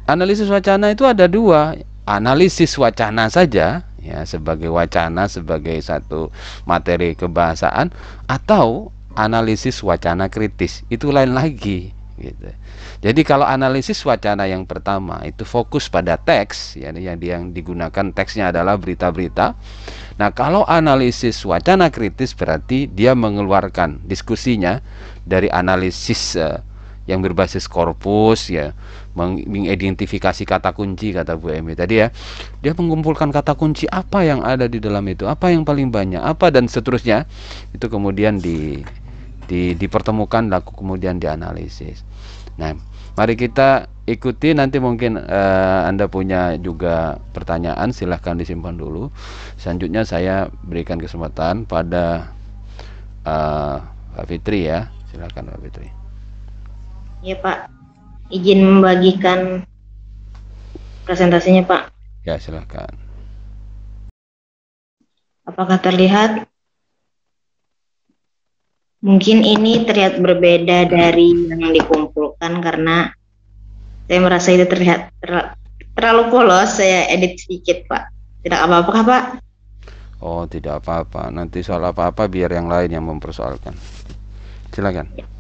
[0.10, 1.78] Analisis wacana itu ada dua,
[2.10, 6.32] analisis wacana saja ya sebagai wacana sebagai satu
[6.64, 7.92] materi kebahasaan
[8.28, 12.52] atau analisis wacana kritis itu lain lagi gitu.
[13.00, 18.52] Jadi kalau analisis wacana yang pertama itu fokus pada teks, ya, yang yang digunakan teksnya
[18.52, 19.56] adalah berita-berita.
[20.20, 24.84] Nah, kalau analisis wacana kritis berarti dia mengeluarkan diskusinya
[25.24, 26.60] dari analisis uh,
[27.10, 28.78] yang berbasis korpus ya,
[29.18, 32.14] mengidentifikasi kata kunci kata Bu Emi tadi ya.
[32.62, 36.54] Dia mengumpulkan kata kunci apa yang ada di dalam itu, apa yang paling banyak, apa
[36.54, 37.26] dan seterusnya.
[37.74, 38.86] Itu kemudian di
[39.50, 42.06] di, dipertemukan laku kemudian dianalisis.
[42.62, 42.78] Nah,
[43.18, 49.10] mari kita ikuti nanti mungkin uh, Anda punya juga pertanyaan silahkan disimpan dulu.
[49.58, 52.30] Selanjutnya saya berikan kesempatan pada
[53.26, 53.82] uh,
[54.14, 54.94] Pak Fitri ya.
[55.10, 55.99] Silahkan Pak Fitri.
[57.20, 57.68] Ya Pak,
[58.32, 59.68] izin membagikan
[61.04, 61.82] presentasinya Pak.
[62.24, 62.96] Ya silahkan.
[65.44, 66.48] Apakah terlihat?
[69.00, 73.08] Mungkin ini terlihat berbeda dari yang dikumpulkan karena
[74.06, 75.56] saya merasa itu terlihat ter
[75.96, 76.78] terlalu polos.
[76.78, 78.12] Saya edit sedikit, Pak.
[78.44, 79.24] Tidak apa-apa, Pak?
[80.20, 81.32] Oh, tidak apa-apa.
[81.32, 83.72] Nanti soal apa-apa biar yang lain yang mempersoalkan.
[84.76, 85.08] Silakan.
[85.16, 85.39] Ya.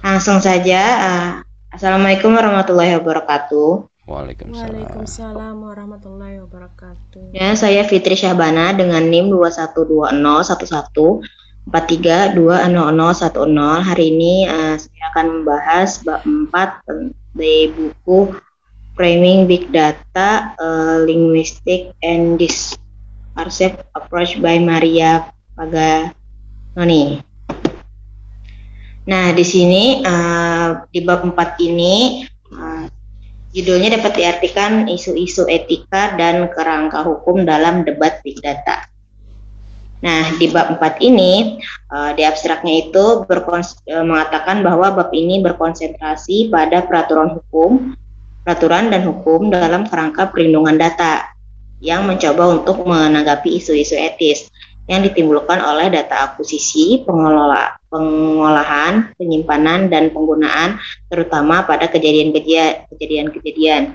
[0.00, 0.80] Langsung saja.
[0.96, 3.86] Uh, Assalamualaikum warahmatullahi wabarakatuh.
[4.08, 4.74] Waalaikumsalam.
[4.74, 7.30] Waalaikumsalam warahmatullahi wabarakatuh.
[7.30, 11.22] Ya, saya Fitri Syahbana dengan NIM 212011
[11.70, 13.86] 43200010.
[13.86, 16.82] Hari ini uh, saya akan membahas bab 4
[17.36, 18.34] dari buku
[18.98, 27.29] Framing Big Data uh, Linguistic and Discursive Approach by Maria Paganoni.
[29.10, 31.34] Nah, di sini uh, di bab 4
[31.66, 32.22] ini
[32.54, 32.86] uh,
[33.50, 38.86] judulnya dapat diartikan isu-isu etika dan kerangka hukum dalam debat big data.
[40.06, 41.58] Nah, di bab 4 ini,
[41.90, 43.26] uh, di abstraknya itu
[43.90, 47.98] mengatakan bahwa bab ini berkonsentrasi pada peraturan hukum,
[48.46, 51.34] peraturan dan hukum dalam kerangka perlindungan data
[51.82, 54.46] yang mencoba untuk menanggapi isu-isu etis
[54.90, 63.94] yang ditimbulkan oleh data akuisisi, pengelola, pengolahan, penyimpanan, dan penggunaan, terutama pada kejadian-kejadian.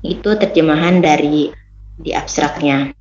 [0.00, 1.52] Itu terjemahan dari
[2.00, 2.96] di abstraknya.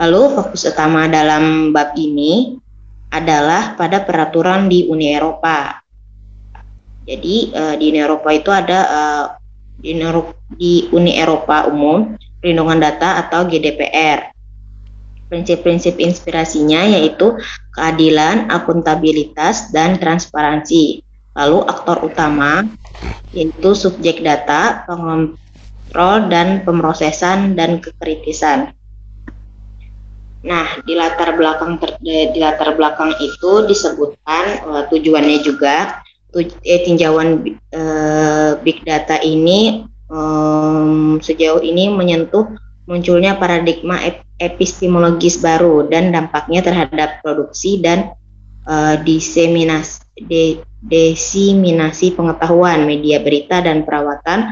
[0.00, 2.56] Lalu fokus utama dalam bab ini
[3.12, 5.76] adalah pada peraturan di Uni Eropa.
[7.04, 9.24] Jadi uh, di Uni Eropa itu ada uh,
[9.76, 9.92] di,
[10.56, 14.32] di Uni Eropa umum perlindungan data atau GDPR.
[15.32, 17.40] Prinsip-prinsip inspirasinya yaitu
[17.72, 21.00] keadilan, akuntabilitas, dan transparansi.
[21.32, 22.68] Lalu aktor utama
[23.32, 28.76] yaitu subjek data, pengontrol dan pemrosesan dan kekritisan.
[30.44, 36.02] Nah, di latar belakang ter, di latar belakang itu disebutkan uh, tujuannya juga
[36.34, 37.40] tuj, eh, tinjauan
[37.72, 46.60] uh, big data ini um, sejauh ini menyentuh munculnya paradigma ep, epistemologis baru dan dampaknya
[46.66, 48.10] terhadap produksi dan
[48.66, 54.50] uh, diseminasi de, desiminasi pengetahuan media berita dan perawatan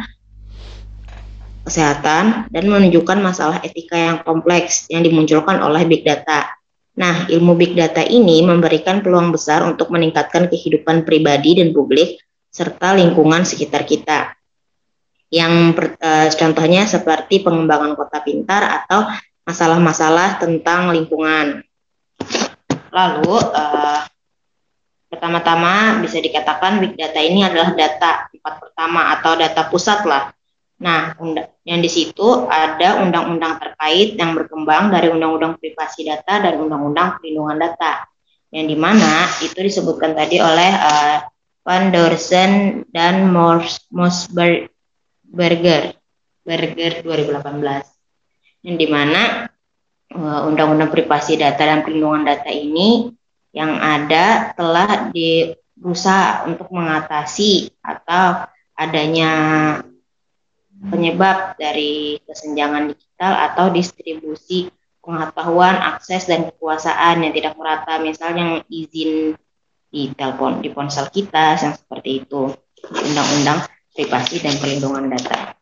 [1.66, 6.50] kesehatan dan menunjukkan masalah etika yang kompleks yang dimunculkan oleh big data.
[6.98, 12.18] Nah, ilmu big data ini memberikan peluang besar untuk meningkatkan kehidupan pribadi dan publik
[12.50, 14.34] serta lingkungan sekitar kita.
[15.30, 15.54] Yang
[16.02, 19.06] uh, contohnya seperti pengembangan kota pintar atau
[19.46, 21.62] masalah-masalah tentang lingkungan.
[22.90, 24.02] Lalu uh,
[25.06, 30.34] pertama-tama bisa dikatakan big data ini adalah data tempat pertama atau data pusat lah
[30.80, 31.12] Nah,
[31.68, 37.60] yang di situ ada undang-undang terkait yang berkembang dari undang-undang privasi data dan undang-undang perlindungan
[37.60, 38.08] data.
[38.48, 41.16] Yang di mana itu disebutkan tadi oleh uh,
[41.68, 43.28] Van Dorsen dan
[45.30, 45.94] Mosberger
[46.42, 48.66] Berger 2018.
[48.66, 49.46] Yang di mana
[50.12, 53.14] uh, undang-undang privasi data dan perlindungan data ini
[53.54, 55.10] yang ada telah
[55.78, 59.32] berusaha untuk mengatasi atau adanya
[60.90, 69.34] penyebab dari kesenjangan digital atau distribusi pengetahuan, akses dan kekuasaan yang tidak merata, misalnya izin
[69.90, 72.52] di telepon di ponsel kita yang seperti itu,
[72.86, 75.54] undang-undang privasi dan perlindungan data.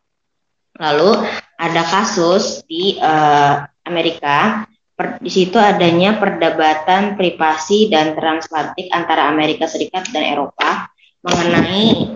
[0.79, 1.27] Lalu
[1.59, 4.63] ada kasus di uh, Amerika,
[4.95, 10.87] per, di situ adanya perdebatan privasi dan transatlantik antara Amerika Serikat dan Eropa
[11.19, 12.15] mengenai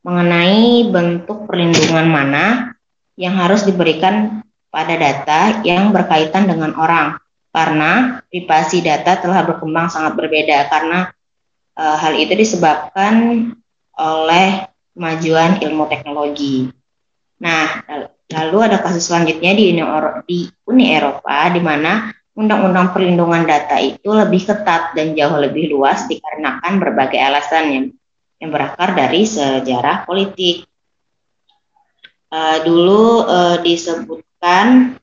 [0.00, 2.72] mengenai bentuk perlindungan mana
[3.20, 4.40] yang harus diberikan
[4.72, 7.20] pada data yang berkaitan dengan orang.
[7.50, 10.70] Karena privasi data telah berkembang sangat berbeda.
[10.70, 11.10] Karena
[11.74, 13.14] e, hal itu disebabkan
[14.00, 14.64] oleh
[14.96, 16.72] kemajuan ilmu teknologi.
[17.40, 17.84] Nah,
[18.32, 19.82] lalu ada kasus selanjutnya di Uni,
[20.24, 26.08] di Uni Eropa di mana undang-undang perlindungan data itu lebih ketat dan jauh lebih luas
[26.08, 27.86] dikarenakan berbagai alasan yang
[28.40, 30.64] yang berakar dari sejarah politik.
[32.30, 34.96] Uh, dulu uh, disebutkan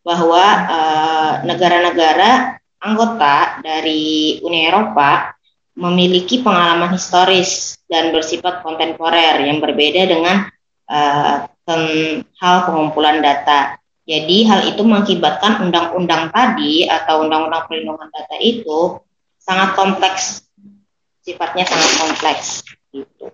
[0.00, 5.36] bahwa eh, negara-negara uh, anggota dari Uni Eropa
[5.76, 10.46] memiliki pengalaman historis dan bersifat kontemporer yang berbeda dengan
[10.86, 11.50] uh,
[12.38, 13.78] hal pengumpulan data.
[14.06, 18.98] Jadi hal itu mengakibatkan undang-undang tadi atau undang-undang perlindungan data itu
[19.38, 20.50] sangat kompleks
[21.22, 23.30] sifatnya sangat kompleks gitu.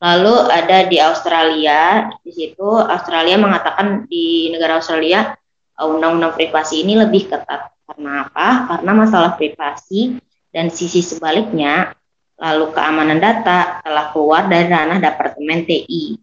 [0.00, 5.34] Lalu ada di Australia, di situ Australia mengatakan di negara Australia
[5.76, 7.74] uh, undang-undang privasi ini lebih ketat.
[7.84, 8.70] Karena apa?
[8.70, 10.22] Karena masalah privasi
[10.54, 11.92] dan sisi sebaliknya,
[12.40, 16.16] lalu keamanan data telah keluar dari ranah Departemen TI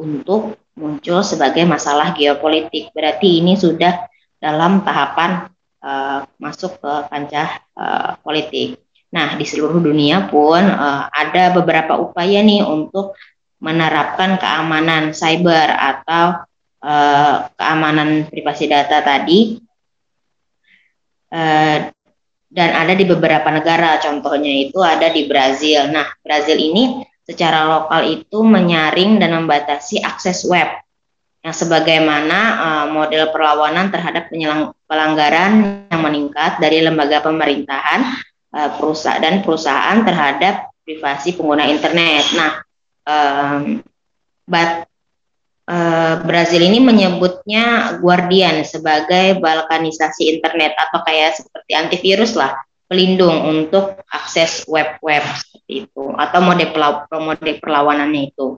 [0.00, 2.88] untuk muncul sebagai masalah geopolitik.
[2.96, 4.08] Berarti ini sudah
[4.40, 5.52] dalam tahapan
[5.84, 8.80] uh, masuk ke kancah uh, politik.
[9.12, 13.18] Nah, di seluruh dunia pun uh, ada beberapa upaya nih untuk
[13.58, 16.46] menerapkan keamanan cyber atau
[16.80, 19.58] uh, keamanan privasi data tadi.
[21.28, 21.92] Uh,
[22.48, 25.92] dan ada di beberapa negara, contohnya itu ada di Brazil.
[25.92, 30.68] Nah, Brazil ini secara lokal itu menyaring dan membatasi akses web
[31.44, 34.32] yang sebagaimana uh, model perlawanan terhadap
[34.88, 38.16] pelanggaran yang meningkat dari lembaga pemerintahan
[38.56, 42.24] uh, perusahaan dan perusahaan terhadap privasi pengguna internet.
[42.32, 42.52] Nah,
[43.04, 43.84] um,
[44.48, 44.88] bat,
[46.24, 52.56] Brazil ini menyebutnya Guardian sebagai balkanisasi internet atau kayak seperti antivirus lah,
[52.88, 56.72] pelindung untuk akses web-web seperti itu atau mode
[57.20, 58.56] mode perlawanannya itu.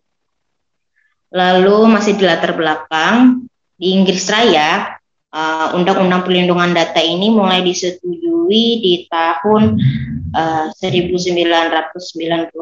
[1.35, 3.43] Lalu masih di latar belakang
[3.75, 9.79] di Inggris Raya undang Undang-Undang Perlindungan Data ini mulai disetujui di tahun
[10.35, 12.59] uh, 1998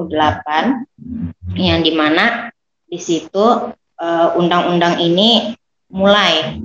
[1.57, 2.53] yang di mana
[2.85, 5.59] di situ undang undang-undang ini
[5.91, 6.63] mulai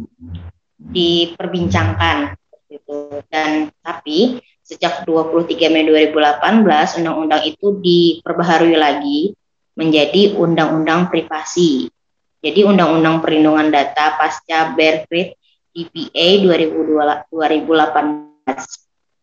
[0.78, 2.38] diperbincangkan
[2.70, 9.34] gitu dan tapi sejak 23 Mei 2018 undang-undang itu diperbaharui lagi
[9.74, 11.90] menjadi undang-undang privasi.
[12.44, 15.36] Jadi undang-undang perlindungan data pasca Berkrit
[15.74, 17.34] DPA 2018.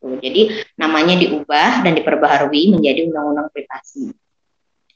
[0.01, 0.43] Jadi
[0.81, 4.11] namanya diubah dan diperbaharui menjadi undang-undang privasi.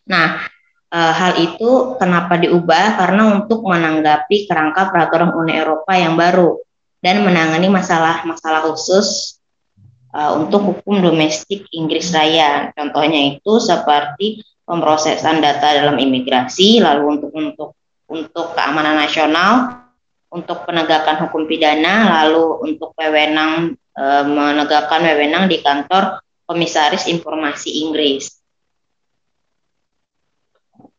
[0.08, 0.48] Nah,
[0.94, 2.94] e, hal itu kenapa diubah?
[2.94, 6.62] Karena untuk menanggapi kerangka peraturan Uni Eropa yang baru
[7.02, 9.40] dan menangani masalah-masalah khusus
[10.14, 12.70] e, untuk hukum domestik Inggris Raya.
[12.78, 17.70] Contohnya itu seperti pemrosesan data dalam imigrasi, lalu untuk untuk
[18.08, 19.82] untuk keamanan nasional,
[20.30, 28.44] untuk penegakan hukum pidana, lalu untuk wewenang e, menegakkan wewenang di kantor Komisaris Informasi Inggris.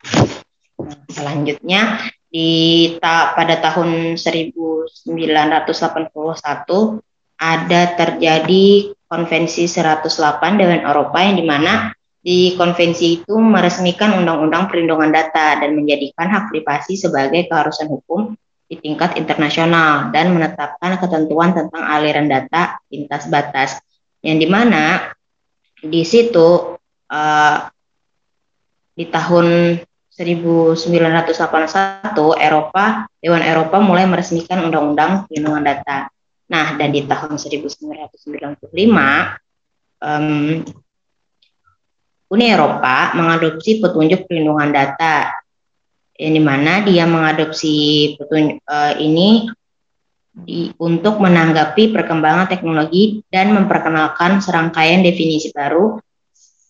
[0.05, 0.74] Nah,
[1.09, 2.49] selanjutnya di
[2.99, 4.91] ta, pada tahun 1981
[7.35, 8.65] ada terjadi
[9.07, 11.91] konvensi 108 Dewan Eropa yang di mana
[12.25, 18.33] di konvensi itu meresmikan undang-undang perlindungan data dan menjadikan hak privasi sebagai keharusan hukum
[18.65, 23.77] di tingkat internasional dan menetapkan ketentuan tentang aliran data lintas batas.
[24.25, 25.13] Yang di mana
[25.85, 26.81] di situ
[27.13, 27.57] uh,
[28.97, 29.77] di tahun
[30.15, 36.07] 1981 Eropa Dewan Eropa mulai meresmikan undang-undang perlindungan data.
[36.47, 38.63] Nah dan di tahun 1995
[39.99, 40.63] um,
[42.25, 45.35] Uni Eropa mengadopsi petunjuk perlindungan data
[46.15, 49.51] yang mana dia mengadopsi petunjuk uh, ini
[50.35, 55.99] di, untuk menanggapi perkembangan teknologi dan memperkenalkan serangkaian definisi baru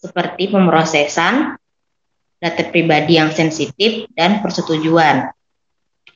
[0.01, 1.57] seperti pemrosesan
[2.39, 5.31] data pribadi yang sensitif dan persetujuan.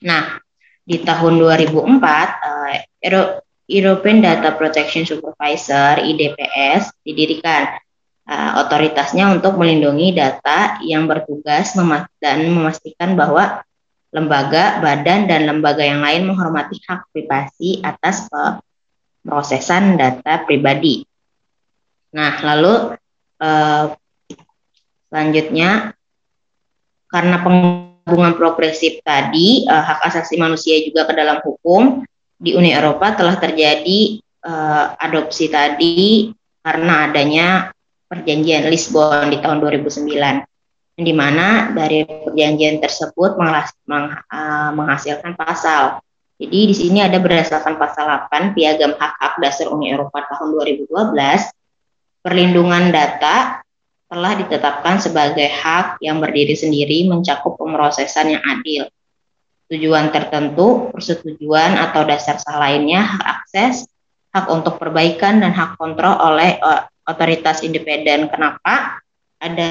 [0.03, 0.39] Nah,
[0.83, 2.81] di tahun 2004 uh, eh,
[3.69, 7.77] European Data Protection Supervisor (IDPS) didirikan
[8.25, 11.77] uh, otoritasnya untuk melindungi data yang bertugas
[12.17, 13.61] dan memastikan bahwa
[14.09, 21.05] lembaga, badan, dan lembaga yang lain menghormati hak privasi atas pemrosesan data pribadi.
[22.09, 22.97] Nah, lalu
[23.37, 23.93] uh,
[25.13, 25.93] selanjutnya
[27.09, 32.05] karena penggabungan progresif tadi, uh, hak asasi manusia juga ke dalam hukum
[32.39, 36.31] di Uni Eropa telah terjadi uh, adopsi tadi
[36.63, 37.47] karena adanya
[38.07, 40.49] perjanjian Lisbon di tahun 2009
[40.99, 46.03] di mana dari perjanjian tersebut uh, menghasilkan pasal.
[46.39, 50.87] Jadi di sini ada berdasarkan pasal 8 Piagam Hak-Hak Dasar Uni Eropa tahun 2012,
[52.23, 53.59] perlindungan data
[54.09, 58.89] telah ditetapkan sebagai hak yang berdiri sendiri mencakup pemrosesan yang adil.
[59.69, 63.85] Tujuan tertentu, persetujuan atau dasar sah lainnya, hak akses,
[64.33, 68.25] hak untuk perbaikan dan hak kontrol oleh uh, otoritas independen.
[68.33, 68.97] Kenapa?
[69.37, 69.69] Ada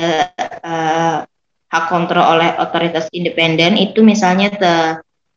[0.63, 1.19] uh,
[1.67, 4.75] hak kontrol oleh otoritas independen itu misalnya te,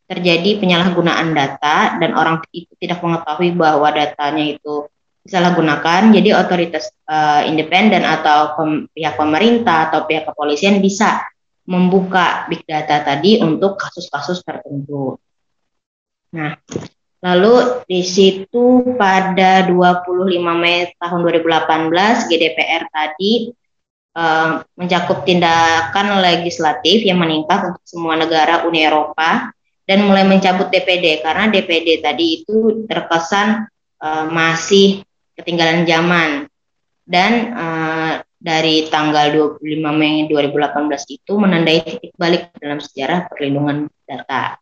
[0.06, 4.86] terjadi penyalahgunaan data dan orang itu tidak mengetahui bahwa datanya itu
[5.26, 6.12] disalahgunakan.
[6.14, 11.22] Jadi otoritas uh, independen atau pem, pihak pemerintah atau pihak kepolisian bisa
[11.66, 15.16] membuka big data tadi untuk kasus-kasus tertentu.
[16.34, 16.58] Nah,
[17.22, 23.54] Lalu di situ pada 25 Mei tahun 2018 GDPR tadi
[24.18, 29.54] uh, mencakup tindakan legislatif yang meningkat untuk semua negara Uni Eropa
[29.86, 33.70] dan mulai mencabut DPD karena DPD tadi itu terkesan
[34.02, 35.06] uh, masih
[35.38, 36.50] ketinggalan zaman
[37.08, 39.62] dan uh, dari tanggal 25
[39.94, 44.58] Mei 2018 itu menandai titik balik dalam sejarah perlindungan data.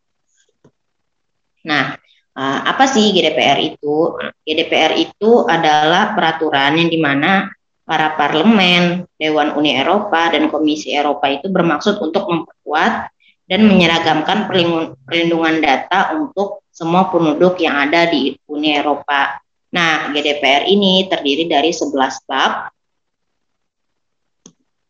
[1.64, 1.96] Nah,
[2.30, 4.14] Uh, apa sih GDPR itu?
[4.46, 7.50] GDPR itu adalah peraturan yang di mana
[7.82, 13.10] para parlemen, Dewan Uni Eropa, dan Komisi Eropa itu bermaksud untuk memperkuat
[13.50, 19.42] dan menyeragamkan perlindungan data untuk semua penduduk yang ada di Uni Eropa.
[19.70, 22.74] Nah, GDPR ini terdiri dari 11 bab,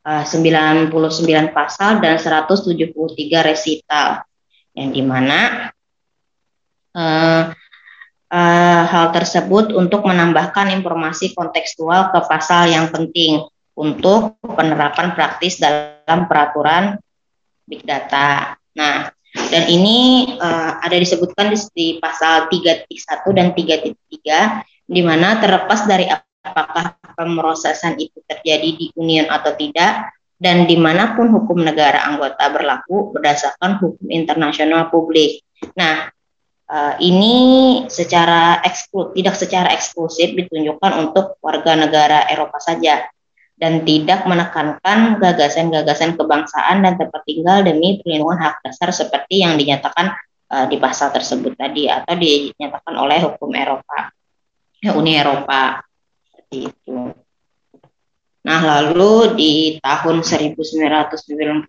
[0.01, 2.81] 99 eh, pasal, dan 173
[3.45, 4.25] resital
[4.73, 5.69] yang di mana
[6.97, 7.53] uh,
[8.33, 13.45] uh, hal tersebut untuk menambahkan informasi kontekstual ke pasal yang penting
[13.77, 16.97] untuk penerapan praktis dalam peraturan
[17.69, 18.57] big data.
[18.73, 22.91] Nah, dan ini uh, ada disebutkan di, di pasal 3.1
[23.31, 30.11] dan 3.3 di mana terlepas dari apakah pemrosesan itu terjadi di union atau tidak
[30.41, 35.45] dan di mana pun hukum negara anggota berlaku berdasarkan hukum internasional publik.
[35.77, 36.09] Nah,
[36.67, 37.35] uh, ini
[37.93, 43.05] secara eksklusif tidak secara eksklusif ditunjukkan untuk warga negara Eropa saja
[43.61, 50.17] dan tidak menekankan gagasan-gagasan kebangsaan dan tempat tinggal demi perlindungan hak dasar seperti yang dinyatakan
[50.49, 54.09] uh, di pasal tersebut tadi atau dinyatakan oleh hukum Eropa,
[54.81, 55.85] ya, Uni Eropa
[56.25, 57.13] seperti itu.
[58.41, 59.53] Nah, lalu di
[59.85, 61.69] tahun 1995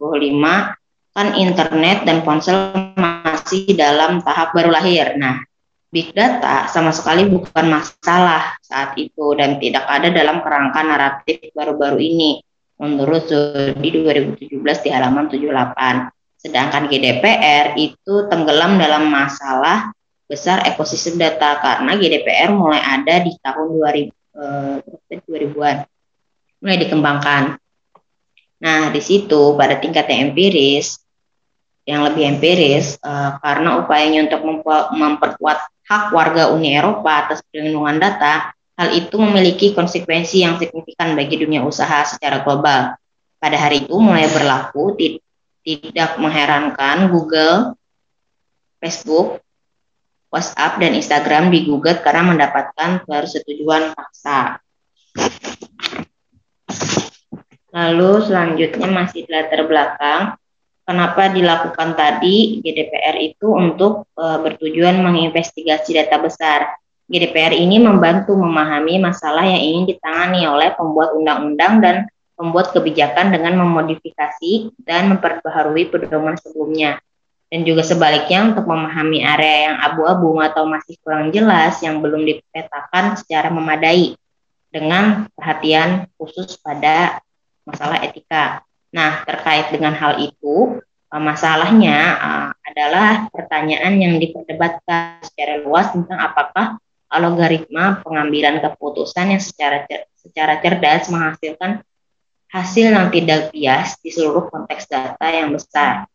[1.11, 5.19] kan internet dan ponsel masih dalam tahap baru lahir.
[5.19, 5.43] Nah,
[5.91, 11.99] big data sama sekali bukan masalah saat itu dan tidak ada dalam kerangka naratif baru-baru
[11.99, 12.31] ini
[12.79, 13.27] menurut
[13.77, 16.09] di 2017 di halaman 78.
[16.41, 19.93] Sedangkan GDPR itu tenggelam dalam masalah
[20.25, 24.09] besar ekosistem data karena GDPR mulai ada di tahun 2000
[25.11, 25.77] eh, 2000-an
[26.63, 27.43] mulai dikembangkan.
[28.61, 31.01] Nah, di situ pada tingkat yang empiris
[31.85, 34.41] yang lebih empiris uh, karena upayanya untuk
[34.93, 35.59] memperkuat
[35.91, 41.67] hak warga Uni Eropa atas perlindungan data, hal itu memiliki konsekuensi yang signifikan bagi dunia
[41.67, 42.95] usaha secara global.
[43.35, 44.95] Pada hari itu mulai berlaku,
[45.67, 47.75] tidak mengherankan Google,
[48.79, 49.43] Facebook,
[50.31, 54.63] WhatsApp, dan Instagram digugat karena mendapatkan persetujuan paksa.
[57.75, 60.39] Lalu selanjutnya masih latar belakang
[60.85, 66.77] kenapa dilakukan tadi GDPR itu untuk e, bertujuan menginvestigasi data besar.
[67.11, 71.95] GDPR ini membantu memahami masalah yang ingin ditangani oleh pembuat undang-undang dan
[72.39, 76.97] pembuat kebijakan dengan memodifikasi dan memperbaharui pedoman sebelumnya.
[77.51, 83.19] Dan juga sebaliknya untuk memahami area yang abu-abu atau masih kurang jelas yang belum dipetakan
[83.19, 84.15] secara memadai
[84.71, 87.19] dengan perhatian khusus pada
[87.67, 88.63] masalah etika.
[88.91, 90.79] Nah, terkait dengan hal itu,
[91.11, 96.79] eh, masalahnya uh, adalah pertanyaan yang diperdebatkan secara luas tentang apakah
[97.11, 99.83] algoritma pengambilan keputusan yang secara
[100.15, 101.83] secara cerdas menghasilkan
[102.51, 106.07] hasil yang tidak bias di seluruh konteks data yang besar.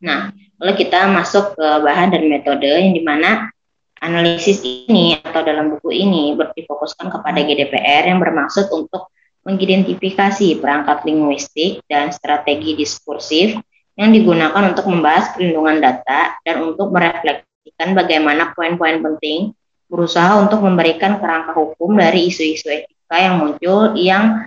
[0.00, 3.52] Nah, lalu kita masuk ke bahan dan metode yang di mana
[3.98, 9.10] analisis ini atau dalam buku ini berfokuskan kepada GDPR yang bermaksud untuk
[9.48, 13.56] mengidentifikasi perangkat linguistik dan strategi diskursif
[13.96, 19.56] yang digunakan untuk membahas perlindungan data dan untuk merefleksikan bagaimana poin-poin penting
[19.88, 24.44] berusaha untuk memberikan kerangka hukum dari isu-isu etika yang muncul yang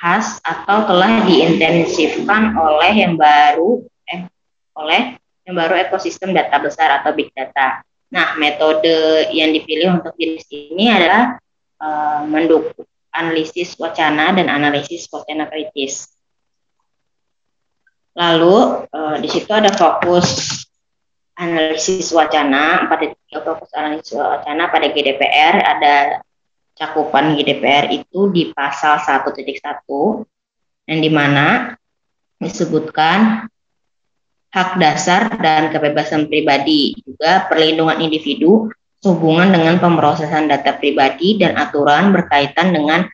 [0.00, 4.26] khas atau telah diintensifkan oleh yang baru eh,
[4.80, 7.84] oleh yang baru ekosistem data besar atau big data.
[8.08, 11.36] Nah, metode yang dipilih untuk jenis ini adalah
[11.80, 16.08] uh, mendukung analisis wacana dan analisis wacana kritis.
[18.12, 20.60] Lalu uh, di situ ada fokus
[21.36, 25.94] analisis wacana pada fokus analisis wacana pada GDPR ada
[26.76, 29.32] cakupan GDPR itu di pasal 1.1
[30.88, 31.76] yang di mana
[32.36, 33.48] disebutkan
[34.52, 38.68] hak dasar dan kebebasan pribadi juga perlindungan individu
[39.02, 43.10] sehubungan dengan pemrosesan data pribadi dan aturan berkaitan dengan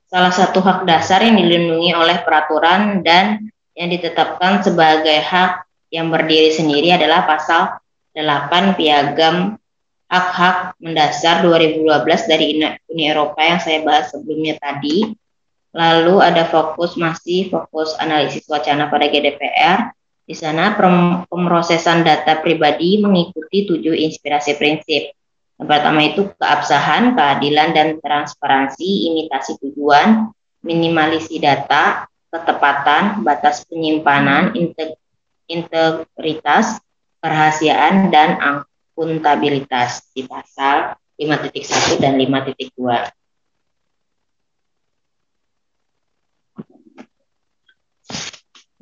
[0.06, 6.56] Salah satu hak dasar yang dilindungi oleh peraturan dan yang ditetapkan sebagai hak yang berdiri
[6.56, 7.84] sendiri adalah pasal
[8.22, 9.60] 8 Piagam
[10.06, 15.12] Hak-Hak Mendasar 2012 dari Uni Eropa yang saya bahas sebelumnya tadi.
[15.76, 19.92] Lalu ada fokus masih fokus analisis wacana pada GDPR.
[20.26, 20.74] Di sana
[21.28, 25.12] pemrosesan data pribadi mengikuti tujuh inspirasi prinsip.
[25.60, 30.32] Yang pertama itu keabsahan, keadilan, dan transparansi, imitasi tujuan,
[30.64, 34.52] minimalisi data, ketepatan, batas penyimpanan,
[35.48, 36.82] integritas,
[37.26, 43.10] kerahasiaan, dan akuntabilitas di pasal 5.1 dan 5.2.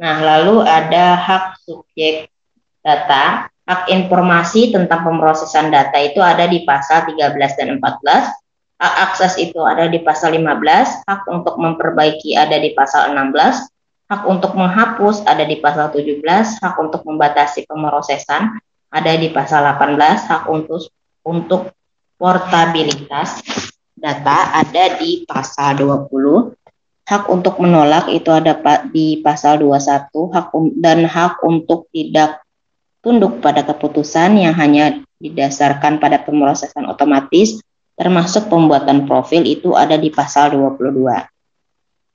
[0.03, 2.27] Nah, lalu ada hak subjek
[2.83, 3.47] data.
[3.63, 8.27] Hak informasi tentang pemrosesan data itu ada di pasal 13 dan 14.
[8.75, 11.07] Hak akses itu ada di pasal 15.
[11.07, 13.71] Hak untuk memperbaiki ada di pasal 16.
[14.11, 16.19] Hak untuk menghapus ada di pasal 17.
[16.59, 18.59] Hak untuk membatasi pemrosesan
[18.93, 20.27] ada di pasal 18.
[20.29, 20.87] Hak untuk
[21.23, 21.71] untuk
[22.19, 23.39] portabilitas
[24.03, 26.55] data ada di pasal 20
[27.03, 28.55] hak untuk menolak itu ada
[28.87, 32.39] di pasal 21 hak um, dan hak untuk tidak
[33.03, 37.59] tunduk pada keputusan yang hanya didasarkan pada pemrosesan otomatis
[37.99, 41.03] termasuk pembuatan profil itu ada di pasal 22.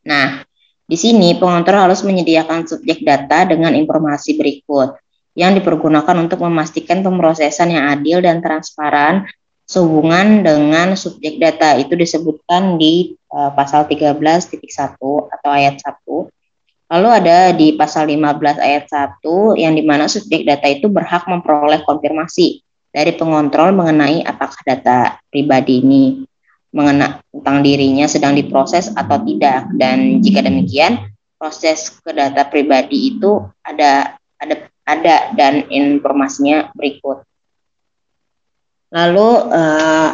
[0.09, 0.43] Nah,
[0.89, 4.97] di sini pengontrol harus menyediakan subjek data dengan informasi berikut
[5.36, 9.28] yang dipergunakan untuk memastikan pemrosesan yang adil dan transparan
[9.68, 14.64] sehubungan dengan subjek data itu disebutkan di uh, pasal 13.1
[15.28, 16.89] atau ayat 1.
[16.89, 21.84] Lalu ada di pasal 15 ayat 1 yang di mana subjek data itu berhak memperoleh
[21.84, 26.05] konfirmasi dari pengontrol mengenai apakah data pribadi ini
[26.69, 29.69] mengenai tentang dirinya sedang diproses atau tidak.
[29.73, 34.57] Dan jika demikian proses ke data pribadi itu ada ada
[34.89, 37.25] ada dan informasinya berikut.
[38.89, 40.11] Lalu uh,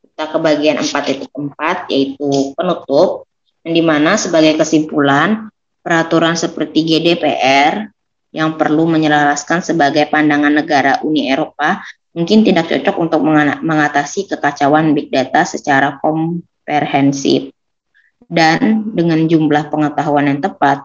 [0.00, 3.28] kita ke bagian 4.4 yaitu penutup
[3.62, 5.52] yang di mana sebagai kesimpulan
[5.84, 7.92] peraturan seperti GDPR
[8.32, 13.20] yang perlu menyelaraskan sebagai pandangan negara Uni Eropa mungkin tidak cocok untuk
[13.64, 17.52] mengatasi kekacauan big data secara komprehensif
[18.28, 20.84] dan dengan jumlah pengetahuan yang tepat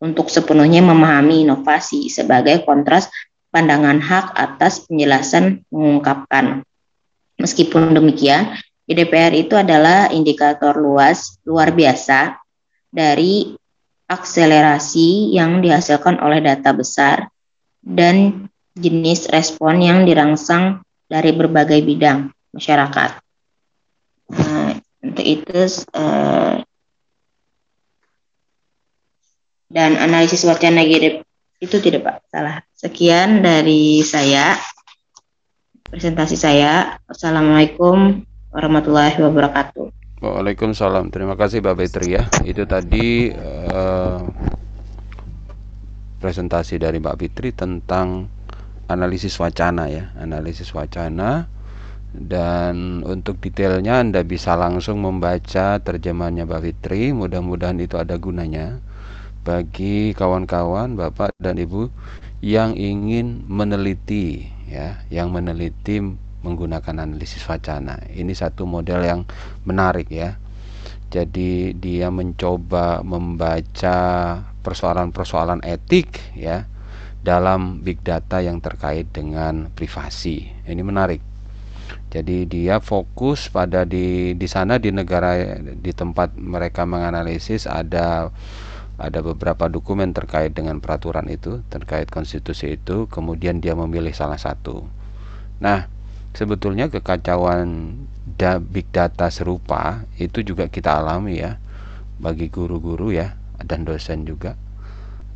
[0.00, 3.12] untuk sepenuhnya memahami inovasi sebagai kontras
[3.52, 6.64] pandangan hak atas penjelasan mengungkapkan.
[7.36, 8.56] Meskipun demikian,
[8.88, 12.40] GDPR itu adalah indikator luas luar biasa
[12.88, 13.54] dari
[14.10, 17.30] akselerasi yang dihasilkan oleh data besar
[17.78, 18.48] dan
[18.80, 23.10] jenis respon yang dirangsang dari berbagai bidang masyarakat.
[24.30, 24.72] Nah,
[25.04, 25.60] untuk itu
[25.94, 26.62] uh,
[29.70, 31.22] dan analisis wacana GDPR
[31.60, 32.56] itu tidak Pak, salah.
[32.72, 34.56] Sekian dari saya.
[35.92, 36.96] Presentasi saya.
[37.04, 39.92] Assalamualaikum warahmatullahi wabarakatuh.
[40.24, 41.12] Waalaikumsalam.
[41.12, 42.24] Terima kasih Mbak Betri ya.
[42.48, 44.24] Itu tadi uh,
[46.20, 48.24] presentasi dari Mbak Fitri tentang
[48.90, 51.46] analisis wacana ya, analisis wacana
[52.10, 57.14] dan untuk detailnya Anda bisa langsung membaca terjemahannya Mbak Fitri.
[57.14, 58.82] Mudah-mudahan itu ada gunanya
[59.46, 61.88] bagi kawan-kawan Bapak dan Ibu
[62.42, 66.02] yang ingin meneliti ya, yang meneliti
[66.42, 68.00] menggunakan analisis wacana.
[68.10, 69.20] Ini satu model yang
[69.62, 70.34] menarik ya.
[71.10, 73.98] Jadi dia mencoba membaca
[74.62, 76.70] persoalan-persoalan etik ya
[77.20, 80.48] dalam big data yang terkait dengan privasi.
[80.64, 81.20] Ini menarik.
[82.10, 88.30] Jadi dia fokus pada di di sana di negara di tempat mereka menganalisis ada
[89.00, 94.84] ada beberapa dokumen terkait dengan peraturan itu, terkait konstitusi itu, kemudian dia memilih salah satu.
[95.56, 95.88] Nah,
[96.36, 97.96] sebetulnya kekacauan
[98.36, 101.56] da big data serupa itu juga kita alami ya
[102.20, 104.54] bagi guru-guru ya dan dosen juga.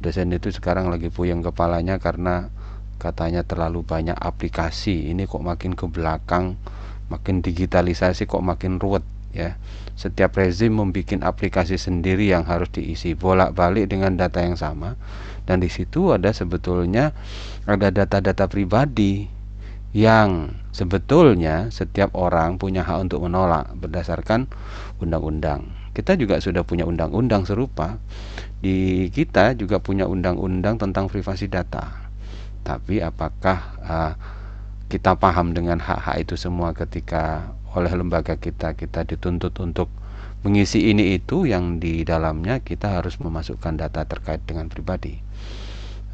[0.05, 2.53] Dosen itu sekarang lagi puyeng kepalanya karena
[3.01, 5.09] katanya terlalu banyak aplikasi.
[5.09, 6.61] Ini kok makin ke belakang,
[7.09, 9.59] makin digitalisasi kok makin ruwet ya
[9.99, 14.95] setiap rezim membuat aplikasi sendiri yang harus diisi bolak-balik dengan data yang sama
[15.43, 17.11] dan di situ ada sebetulnya
[17.67, 19.27] ada data-data pribadi
[19.95, 24.51] yang sebetulnya setiap orang punya hak untuk menolak berdasarkan
[24.99, 25.71] undang-undang.
[25.95, 28.03] Kita juga sudah punya undang-undang serupa.
[28.59, 32.11] Di kita juga punya undang-undang tentang privasi data.
[32.67, 34.13] Tapi apakah uh,
[34.91, 39.91] kita paham dengan hak-hak itu semua ketika oleh lembaga kita kita dituntut untuk
[40.47, 45.19] mengisi ini itu yang di dalamnya kita harus memasukkan data terkait dengan pribadi.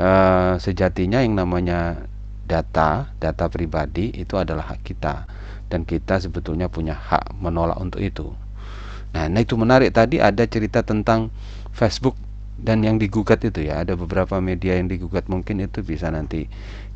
[0.01, 2.09] Uh, sejatinya yang namanya
[2.49, 5.29] data, data pribadi itu adalah hak kita
[5.71, 8.33] dan kita sebetulnya punya hak menolak untuk itu.
[9.11, 11.35] Nah, nah itu menarik tadi ada cerita tentang
[11.75, 12.15] Facebook
[12.61, 16.47] dan yang digugat itu ya, ada beberapa media yang digugat mungkin itu bisa nanti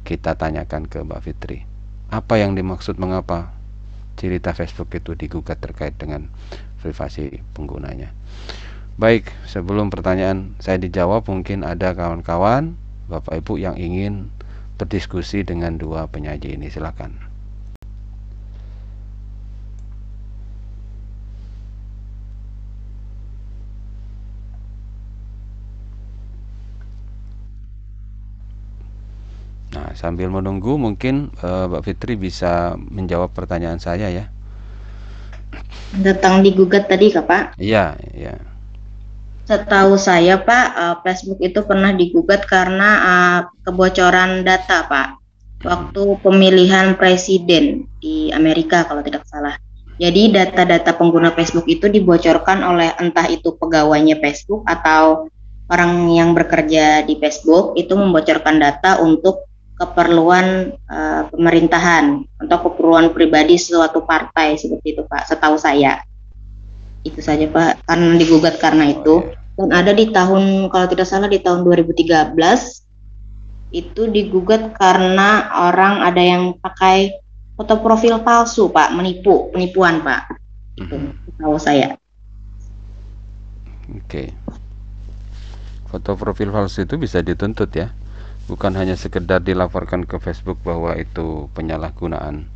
[0.05, 1.65] kita tanyakan ke Mbak Fitri.
[2.13, 3.57] Apa yang dimaksud mengapa
[4.21, 6.29] cerita Facebook itu digugat terkait dengan
[6.85, 8.13] privasi penggunanya.
[8.95, 12.79] Baik, sebelum pertanyaan saya dijawab, mungkin ada kawan-kawan,
[13.11, 14.31] Bapak Ibu yang ingin
[14.79, 16.71] berdiskusi dengan dua penyaji ini.
[16.71, 17.34] Silakan.
[29.95, 34.35] Sambil menunggu mungkin uh, Mbak Fitri bisa menjawab pertanyaan saya ya
[36.03, 37.43] tentang digugat tadi kak Pak?
[37.61, 38.35] Iya, iya.
[39.45, 45.09] Setahu saya Pak, uh, Facebook itu pernah digugat karena uh, kebocoran data Pak,
[45.63, 49.61] waktu pemilihan presiden di Amerika kalau tidak salah.
[49.95, 55.31] Jadi data-data pengguna Facebook itu dibocorkan oleh entah itu pegawainya Facebook atau
[55.71, 63.59] orang yang bekerja di Facebook itu membocorkan data untuk keperluan uh, pemerintahan atau keperluan pribadi
[63.59, 65.99] suatu partai seperti itu Pak setahu saya.
[67.03, 69.35] Itu saja Pak karena digugat karena itu.
[69.55, 72.35] Dan ada di tahun kalau tidak salah di tahun 2013
[73.75, 77.15] itu digugat karena orang ada yang pakai
[77.55, 80.23] foto profil palsu Pak menipu penipuan Pak.
[80.79, 81.39] Itu mm-hmm.
[81.39, 81.99] tahu saya.
[83.91, 83.99] Oke.
[84.07, 84.29] Okay.
[85.91, 87.95] foto profil palsu itu bisa dituntut ya
[88.45, 92.49] bukan hanya sekedar dilaporkan ke Facebook bahwa itu penyalahgunaan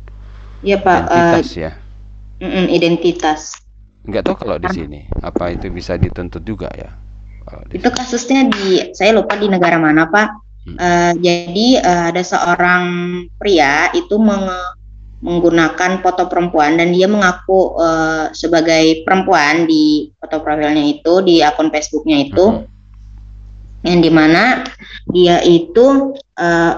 [0.61, 1.71] ya Pak identitas uh, ya?
[2.39, 3.41] mm -mm, identitas.
[4.07, 4.99] Nggak tahu kalau di sini.
[5.19, 6.91] Apa itu bisa dituntut juga ya?
[7.73, 10.29] Itu kasusnya di saya lupa di negara mana Pak.
[10.59, 10.75] Hmm.
[10.75, 12.83] uh, jadi uh, ada seorang
[13.39, 14.51] pria itu meng
[15.19, 21.71] menggunakan foto perempuan dan dia mengaku uh, sebagai perempuan di foto profilnya itu di akun
[21.71, 22.45] Facebooknya itu.
[22.45, 22.78] Hmm
[23.89, 24.61] yang di mana
[25.09, 26.73] dia itu uh,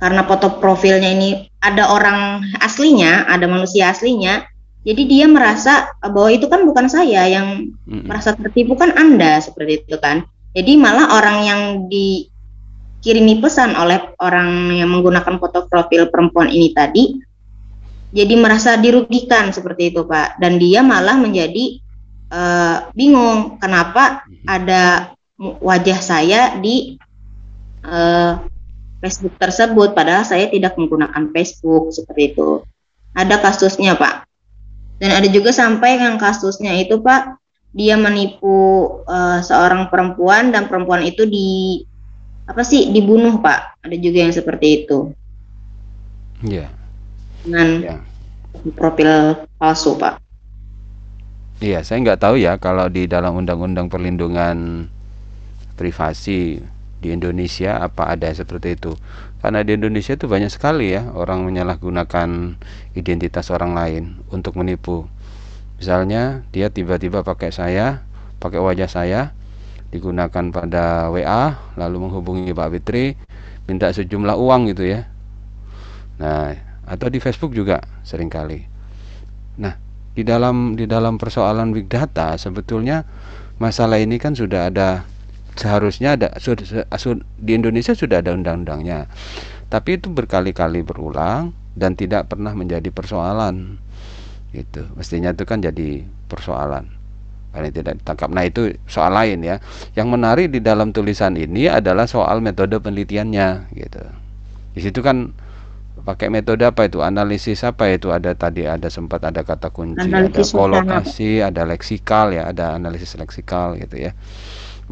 [0.00, 4.44] karena foto profilnya ini ada orang aslinya, ada manusia aslinya,
[4.86, 8.06] jadi dia merasa bahwa itu kan bukan saya yang mm-hmm.
[8.06, 10.24] merasa tertipu kan Anda seperti itu kan.
[10.56, 17.18] Jadi malah orang yang dikirimi pesan oleh orang yang menggunakan foto profil perempuan ini tadi
[18.16, 21.82] jadi merasa dirugikan seperti itu Pak dan dia malah menjadi
[22.32, 26.96] uh, bingung kenapa ada wajah saya di
[27.84, 28.40] uh,
[29.00, 32.64] Facebook tersebut padahal saya tidak menggunakan Facebook seperti itu.
[33.16, 34.28] Ada kasusnya, Pak.
[34.96, 37.36] Dan ada juga sampai yang kasusnya itu, Pak,
[37.76, 41.84] dia menipu uh, seorang perempuan dan perempuan itu di
[42.48, 43.84] apa sih dibunuh, Pak.
[43.84, 45.12] Ada juga yang seperti itu.
[46.44, 46.68] Iya.
[46.68, 46.70] Yeah.
[47.44, 48.00] Dengan yeah.
[48.72, 50.20] profil palsu, Pak.
[51.60, 54.88] Iya, saya nggak tahu ya kalau di dalam Undang-Undang Perlindungan
[55.76, 56.64] privasi
[56.98, 58.96] di Indonesia apa ada seperti itu?
[59.44, 62.58] Karena di Indonesia itu banyak sekali ya orang menyalahgunakan
[62.98, 65.06] identitas orang lain untuk menipu.
[65.76, 68.02] Misalnya dia tiba-tiba pakai saya
[68.40, 69.20] pakai wajah saya
[69.92, 73.14] digunakan pada WA lalu menghubungi Pak Fitri
[73.68, 75.06] minta sejumlah uang gitu ya.
[76.18, 76.56] Nah
[76.86, 78.64] atau di Facebook juga sering kali.
[79.60, 79.76] Nah
[80.16, 83.04] di dalam di dalam persoalan big data sebetulnya
[83.60, 85.04] masalah ini kan sudah ada
[85.56, 86.28] seharusnya ada
[87.40, 89.08] di Indonesia sudah ada undang-undangnya.
[89.66, 93.82] Tapi itu berkali-kali berulang dan tidak pernah menjadi persoalan.
[94.54, 94.86] Gitu.
[94.94, 96.86] Mestinya itu kan jadi persoalan.
[97.50, 98.28] Paling tidak ditangkap.
[98.30, 99.58] Nah itu soal lain ya.
[99.98, 103.74] Yang menarik di dalam tulisan ini adalah soal metode penelitiannya.
[103.74, 104.02] Gitu.
[104.76, 105.34] Di situ kan
[106.06, 107.02] pakai metode apa itu?
[107.02, 108.14] Analisis apa itu?
[108.14, 113.18] Ada tadi ada sempat ada kata kunci analisis ada kolokasi ada leksikal ya ada analisis
[113.18, 114.12] leksikal gitu ya.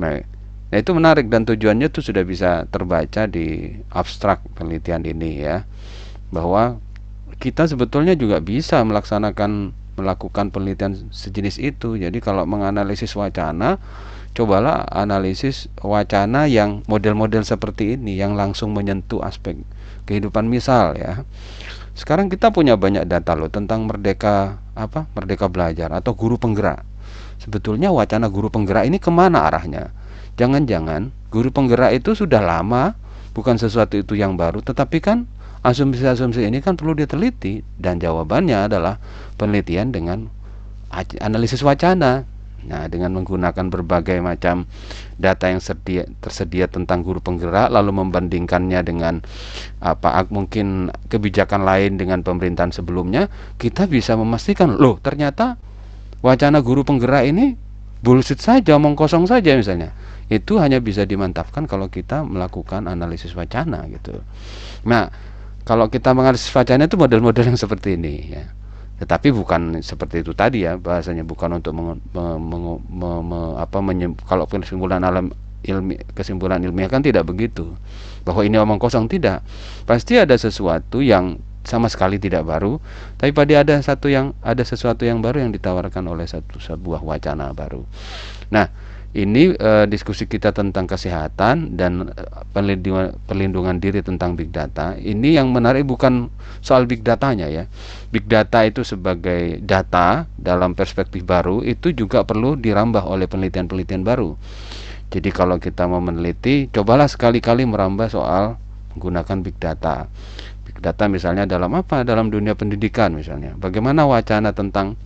[0.00, 0.34] Nah
[0.74, 5.62] Nah itu menarik dan tujuannya itu sudah bisa terbaca di abstrak penelitian ini ya
[6.34, 6.82] bahwa
[7.38, 11.94] kita sebetulnya juga bisa melaksanakan melakukan penelitian sejenis itu.
[11.94, 13.78] Jadi kalau menganalisis wacana,
[14.34, 19.54] cobalah analisis wacana yang model-model seperti ini yang langsung menyentuh aspek
[20.10, 21.22] kehidupan misal ya.
[21.94, 25.06] Sekarang kita punya banyak data loh tentang merdeka apa?
[25.14, 26.82] Merdeka belajar atau guru penggerak.
[27.38, 29.94] Sebetulnya wacana guru penggerak ini ke mana arahnya?
[30.35, 32.99] Jangan-jangan guru penggerak itu sudah lama,
[33.35, 35.30] bukan sesuatu itu yang baru, tetapi kan
[35.64, 39.01] asumsi-asumsi ini kan perlu diteliti dan jawabannya adalah
[39.41, 40.28] penelitian dengan
[41.22, 42.26] analisis wacana.
[42.64, 44.64] Nah, dengan menggunakan berbagai macam
[45.20, 49.20] data yang tersedia, tersedia tentang guru penggerak lalu membandingkannya dengan
[49.85, 53.28] apa mungkin kebijakan lain dengan pemerintahan sebelumnya,
[53.61, 55.61] kita bisa memastikan loh ternyata
[56.24, 57.53] wacana guru penggerak ini
[58.01, 59.93] bullshit saja, omong kosong saja misalnya.
[60.32, 64.24] Itu hanya bisa dimantapkan kalau kita melakukan analisis wacana gitu.
[64.88, 65.12] Nah,
[65.64, 68.44] kalau kita menganalisis wacana itu model-model yang seperti ini ya.
[68.94, 73.82] Tetapi bukan seperti itu tadi ya bahasanya bukan untuk meng, me, me, me, apa
[74.24, 77.74] kalau kesimpulan alam ilmi kesimpulan ilmiah kan tidak begitu.
[78.22, 79.42] Bahwa ini omong kosong tidak.
[79.84, 82.76] Pasti ada sesuatu yang sama sekali tidak baru
[83.16, 87.56] tapi pada ada satu yang ada sesuatu yang baru yang ditawarkan oleh satu sebuah wacana
[87.56, 87.82] baru.
[88.52, 88.68] Nah
[89.14, 94.98] ini uh, diskusi kita tentang kesehatan dan uh, perlindungan, perlindungan diri tentang big data.
[94.98, 97.70] Ini yang menarik bukan soal big datanya ya.
[98.10, 104.34] Big data itu sebagai data dalam perspektif baru itu juga perlu dirambah oleh penelitian-penelitian baru.
[105.14, 108.58] Jadi kalau kita mau meneliti, cobalah sekali-kali merambah soal
[108.98, 110.10] menggunakan big data.
[110.66, 112.02] Big data misalnya dalam apa?
[112.02, 113.54] Dalam dunia pendidikan misalnya.
[113.54, 114.98] Bagaimana wacana tentang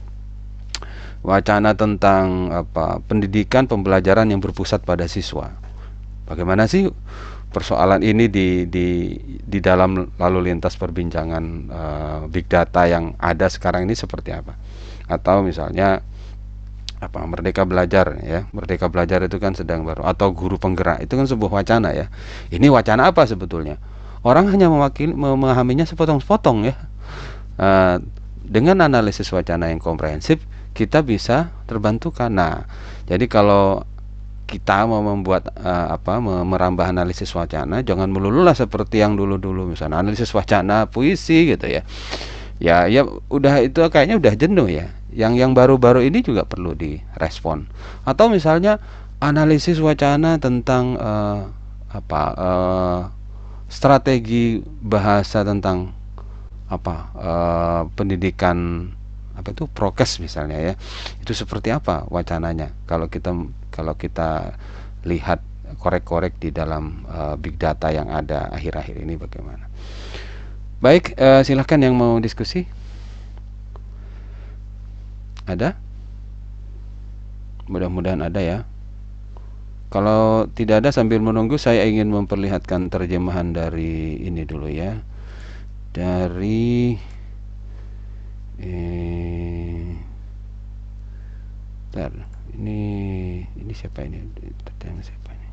[1.22, 5.54] wacana tentang apa pendidikan pembelajaran yang berpusat pada siswa.
[6.28, 6.88] Bagaimana sih
[7.48, 13.88] persoalan ini di di di dalam lalu lintas perbincangan uh, big data yang ada sekarang
[13.88, 14.54] ini seperti apa?
[15.08, 16.04] Atau misalnya
[16.98, 21.30] apa merdeka belajar ya merdeka belajar itu kan sedang baru atau guru penggerak itu kan
[21.30, 22.10] sebuah wacana ya
[22.50, 23.78] ini wacana apa sebetulnya
[24.26, 26.74] orang hanya mewakili memahaminya sepotong-sepotong ya
[27.62, 28.02] uh,
[28.42, 30.42] dengan analisis wacana yang komprehensif
[30.78, 32.30] kita bisa terbantukan.
[32.30, 32.70] Nah,
[33.10, 33.82] jadi kalau
[34.48, 40.00] kita mau membuat uh, apa merambah analisis wacana jangan melulu lah seperti yang dulu-dulu misalnya
[40.00, 41.84] analisis wacana puisi gitu ya
[42.56, 47.68] ya ya udah itu kayaknya udah jenuh ya yang yang baru-baru ini juga perlu direspon
[48.08, 48.80] atau misalnya
[49.20, 51.52] analisis wacana tentang uh,
[51.92, 53.00] apa uh,
[53.68, 55.92] strategi bahasa tentang
[56.72, 58.88] apa uh, pendidikan
[59.38, 59.70] apa itu?
[59.70, 60.74] Prokes misalnya ya.
[61.22, 62.74] Itu seperti apa wacananya?
[62.90, 63.30] Kalau kita
[63.70, 64.58] kalau kita
[65.06, 65.40] lihat
[65.78, 69.70] korek-korek di dalam uh, big data yang ada akhir-akhir ini bagaimana?
[70.82, 72.66] Baik uh, silahkan yang mau diskusi.
[75.46, 75.78] Ada?
[77.70, 78.58] Mudah-mudahan ada ya.
[79.88, 85.00] Kalau tidak ada sambil menunggu saya ingin memperlihatkan terjemahan dari ini dulu ya.
[85.96, 87.00] Dari
[88.58, 89.98] eh
[91.98, 92.14] Bentar,
[92.54, 92.80] ini
[93.58, 94.22] ini siapa ini?
[94.62, 95.48] Tentang siapa ini?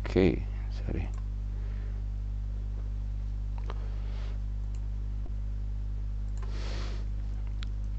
[0.00, 0.32] Oke okay,
[0.72, 1.04] sorry.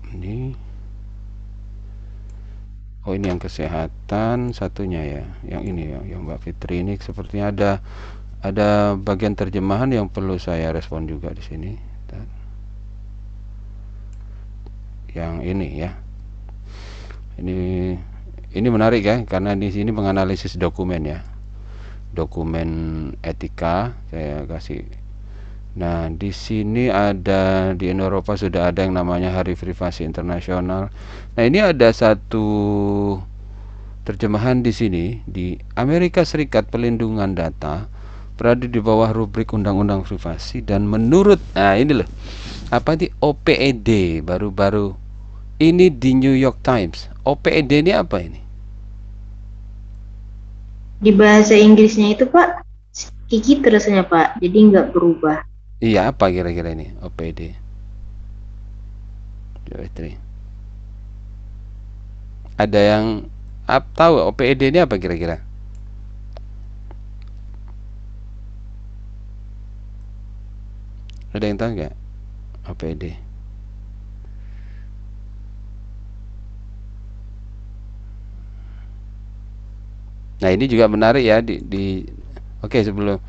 [0.09, 0.57] Ini.
[3.07, 5.23] Oh ini yang kesehatan satunya ya.
[5.47, 6.99] Yang ini ya yang Mbak Fitri ini.
[6.99, 7.71] Sepertinya ada
[8.43, 11.88] ada bagian terjemahan yang perlu saya respon juga di sini
[15.13, 15.91] yang ini ya.
[17.39, 17.57] Ini
[18.49, 21.19] ini menarik ya karena di sini menganalisis dokumen ya.
[22.13, 22.69] Dokumen
[23.21, 24.85] etika saya kasih.
[25.77, 30.89] Nah di sini ada di Eropa sudah ada yang namanya Hari Privasi Internasional.
[31.37, 32.47] Nah ini ada satu
[34.03, 35.21] terjemahan di sini.
[35.29, 37.85] Di Amerika Serikat pelindungan data
[38.39, 42.07] berada di bawah rubrik undang-undang privasi dan menurut nah ini loh
[42.69, 44.93] apa di OPED baru-baru
[45.57, 47.09] ini di New York Times.
[47.25, 48.37] OPED ini apa ini?
[51.01, 52.61] Di bahasa Inggrisnya itu Pak,
[53.25, 55.41] Kiki terusnya Pak, jadi nggak berubah.
[55.81, 57.57] Iya, apa kira-kira ini OPED?
[62.59, 63.05] Ada yang
[63.65, 65.41] ap, tahu OPED ini apa kira-kira?
[71.33, 71.98] Ada yang tahu nggak?
[72.69, 73.03] OPED.
[80.39, 82.07] Nah ini juga menarik ya di, di
[82.59, 83.19] Oke sebelum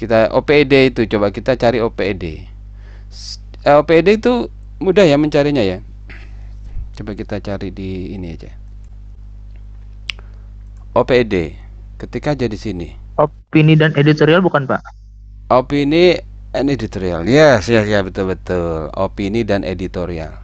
[0.00, 2.24] kita OPED itu coba kita cari OPED.
[3.60, 4.48] Eh, OPED itu
[4.80, 5.84] mudah ya mencarinya ya.
[6.96, 8.56] Coba kita cari di ini aja.
[10.96, 11.60] OPED.
[12.00, 12.88] Ketika aja di sini.
[13.20, 14.80] Opini dan editorial bukan Pak?
[15.52, 16.16] Opini
[16.56, 17.26] and editorial.
[17.26, 18.90] Yes, ya, ya betul betul.
[18.94, 20.34] Opini dan editorial.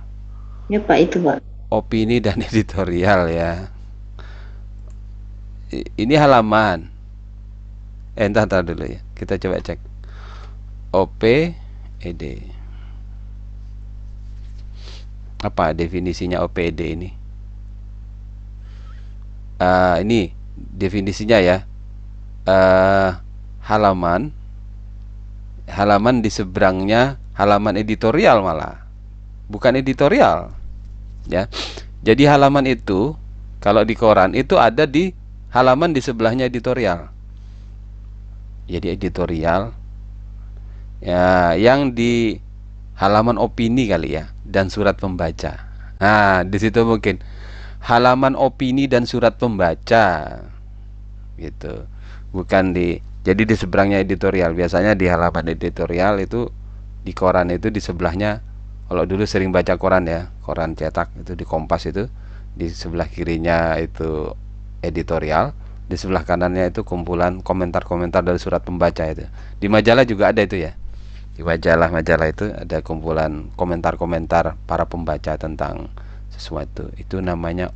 [0.71, 1.43] Ya Pak itu Pak.
[1.71, 3.77] Opini dan editorial ya
[5.73, 6.87] ini halaman
[8.17, 9.81] eh entah, entah dulu ya kita coba cek
[10.95, 11.23] OP
[12.01, 12.23] ED
[15.45, 17.11] apa definisinya OPD ini
[19.61, 21.69] uh, ini definisinya ya
[22.49, 23.21] uh,
[23.61, 24.33] halaman
[25.67, 28.87] halaman di seberangnya halaman editorial malah.
[29.47, 30.51] Bukan editorial
[31.31, 31.47] ya.
[32.03, 33.15] Jadi halaman itu
[33.59, 35.11] kalau di koran itu ada di
[35.51, 37.11] halaman di sebelahnya editorial.
[38.67, 39.71] Jadi editorial
[41.03, 42.39] ya yang di
[42.97, 45.67] halaman opini kali ya dan surat pembaca.
[46.03, 47.23] Nah di situ mungkin
[47.83, 50.41] halaman opini dan surat pembaca
[51.39, 51.75] gitu.
[52.35, 54.55] Bukan di jadi di seberangnya editorial.
[54.55, 56.47] Biasanya di halaman editorial itu
[57.03, 58.39] di koran itu di sebelahnya
[58.87, 62.07] kalau dulu sering baca koran ya koran cetak itu di kompas itu
[62.55, 64.31] di sebelah kirinya itu
[64.79, 65.51] editorial
[65.91, 69.27] di sebelah kanannya itu kumpulan komentar-komentar dari surat pembaca itu.
[69.59, 70.79] Di majalah juga ada itu ya.
[71.35, 75.91] Di majalah-majalah itu ada kumpulan komentar-komentar para pembaca tentang
[76.31, 76.95] sesuatu.
[76.95, 77.75] Itu namanya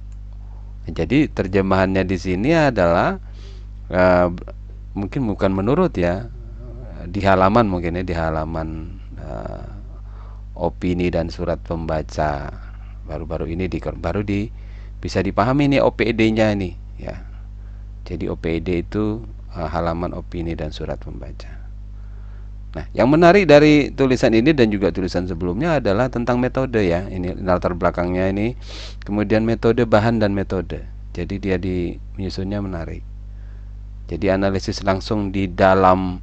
[0.91, 3.19] jadi terjemahannya di sini adalah
[3.91, 4.31] uh,
[5.01, 6.29] mungkin bukan menurut ya
[7.09, 9.65] di halaman mungkin ya di halaman uh,
[10.53, 12.53] opini dan surat pembaca
[13.09, 14.53] baru-baru ini di baru di
[15.01, 17.17] bisa dipahami nih OPD-nya ini ya
[18.05, 19.25] jadi OPD itu
[19.57, 21.61] uh, halaman opini dan surat pembaca
[22.71, 27.03] Nah, yang menarik dari tulisan ini dan juga tulisan sebelumnya adalah tentang metode ya.
[27.11, 28.55] Ini latar belakangnya ini.
[29.03, 30.87] Kemudian metode bahan dan metode.
[31.11, 33.10] Jadi dia di menyusunnya menarik.
[34.11, 36.19] Jadi analisis langsung di dalam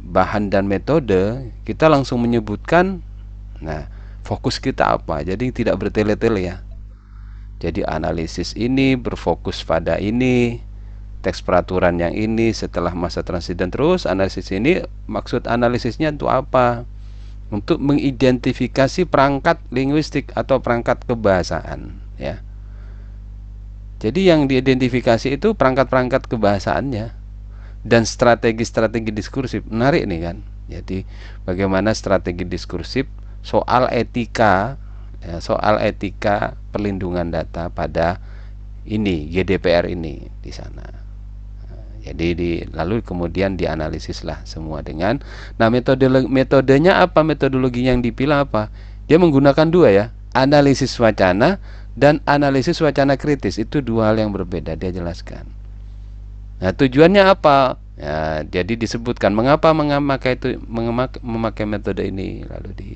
[0.00, 3.04] bahan dan metode, kita langsung menyebutkan
[3.60, 3.84] nah,
[4.24, 5.20] fokus kita apa.
[5.20, 6.64] Jadi tidak bertele-tele ya.
[7.60, 10.64] Jadi analisis ini berfokus pada ini,
[11.20, 16.88] teks peraturan yang ini setelah masa transisi dan terus analisis ini maksud analisisnya untuk apa?
[17.52, 22.40] Untuk mengidentifikasi perangkat linguistik atau perangkat kebahasaan ya.
[23.98, 27.17] Jadi yang diidentifikasi itu perangkat-perangkat kebahasaannya
[27.86, 29.62] dan strategi-strategi diskursif.
[29.66, 30.36] Menarik nih kan.
[30.68, 31.08] Jadi
[31.48, 33.08] bagaimana strategi diskursif
[33.40, 34.76] soal etika
[35.24, 38.20] ya, soal etika perlindungan data pada
[38.84, 41.08] ini GDPR ini di sana.
[41.98, 45.20] Jadi di, lalu kemudian dianalisislah semua dengan
[45.60, 48.72] nah metode metodenya apa metodologi yang dipilih apa?
[49.10, 51.60] Dia menggunakan dua ya, analisis wacana
[51.98, 55.57] dan analisis wacana kritis itu dua hal yang berbeda dia jelaskan.
[56.58, 57.78] Nah, tujuannya apa?
[57.98, 60.54] Ya, jadi disebutkan mengapa memakai itu
[61.22, 62.90] memakai metode ini lalu di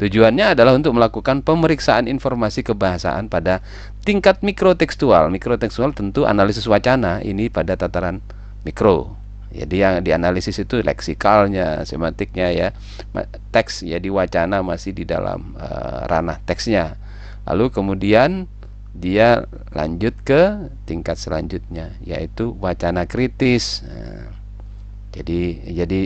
[0.00, 3.60] Tujuannya adalah untuk melakukan pemeriksaan informasi kebahasaan pada
[4.00, 5.28] tingkat mikrotekstual.
[5.28, 8.24] Mikrotekstual tentu analisis wacana ini pada tataran
[8.64, 9.12] mikro.
[9.52, 12.68] Jadi yang dianalisis itu leksikalnya, semantiknya ya.
[13.52, 16.96] Teks ya di wacana masih di dalam uh, ranah teksnya.
[17.44, 18.48] Lalu kemudian
[18.90, 23.86] dia lanjut ke tingkat selanjutnya yaitu wacana kritis.
[23.86, 24.34] Nah,
[25.14, 26.00] jadi jadi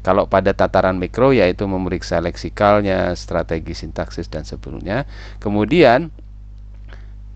[0.00, 5.04] kalau pada tataran mikro yaitu memeriksa leksikalnya, strategi sintaksis dan sebelumnya.
[5.44, 6.08] Kemudian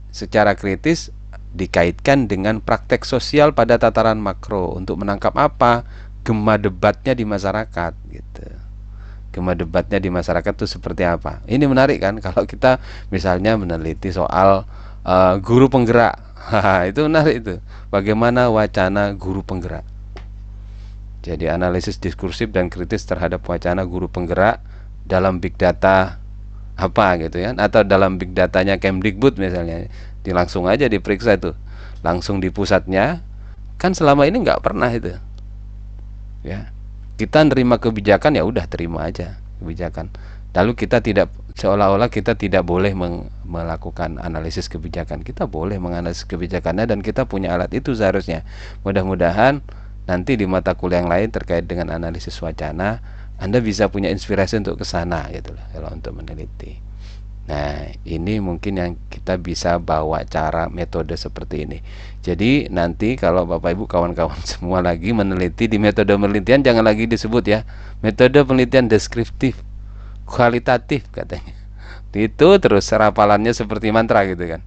[0.08, 1.12] secara kritis
[1.54, 5.86] dikaitkan dengan praktek sosial pada tataran makro untuk menangkap apa
[6.24, 8.46] gema debatnya di masyarakat gitu.
[9.30, 11.44] Gema debatnya di masyarakat itu seperti apa?
[11.44, 12.80] Ini menarik kan kalau kita
[13.12, 14.64] misalnya meneliti soal
[15.04, 16.18] uh, guru penggerak.
[16.90, 17.54] itu menarik itu.
[17.88, 19.86] Bagaimana wacana guru penggerak?
[21.24, 24.60] Jadi analisis diskursif dan kritis terhadap wacana guru penggerak
[25.08, 26.20] dalam big data
[26.76, 27.56] apa gitu ya?
[27.56, 29.88] Atau dalam big datanya Kemdikbud misalnya.
[30.20, 31.56] Di langsung aja diperiksa itu.
[32.04, 33.24] Langsung di pusatnya.
[33.80, 35.16] Kan selama ini nggak pernah itu.
[36.44, 36.68] Ya.
[37.14, 40.12] Kita nerima kebijakan ya udah terima aja kebijakan.
[40.52, 42.90] Lalu kita tidak seolah-olah kita tidak boleh
[43.46, 48.42] melakukan analisis kebijakan kita boleh menganalisis kebijakannya dan kita punya alat itu seharusnya
[48.82, 49.62] mudah-mudahan
[50.04, 53.00] nanti di mata kuliah yang lain terkait dengan analisis wacana
[53.38, 56.78] Anda bisa punya inspirasi untuk ke sana gitu loh kalau untuk meneliti.
[57.44, 61.78] Nah, ini mungkin yang kita bisa bawa cara metode seperti ini.
[62.24, 67.44] Jadi nanti kalau Bapak Ibu kawan-kawan semua lagi meneliti di metode penelitian jangan lagi disebut
[67.44, 67.60] ya
[68.00, 69.60] metode penelitian deskriptif,
[70.24, 71.54] kualitatif katanya.
[72.14, 74.60] Itu terus serapalannya seperti mantra gitu kan.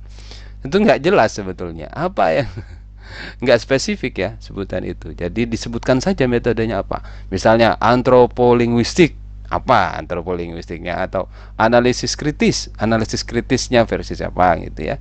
[0.64, 1.88] Itu nggak jelas sebetulnya.
[1.94, 2.50] Apa yang
[3.44, 5.16] nggak spesifik ya sebutan itu.
[5.16, 7.04] Jadi disebutkan saja metodenya apa.
[7.32, 9.16] Misalnya antropolinguistik.
[9.48, 11.00] Apa antropolinguistiknya?
[11.00, 12.68] Atau analisis kritis.
[12.76, 15.00] Analisis kritisnya versi siapa gitu ya.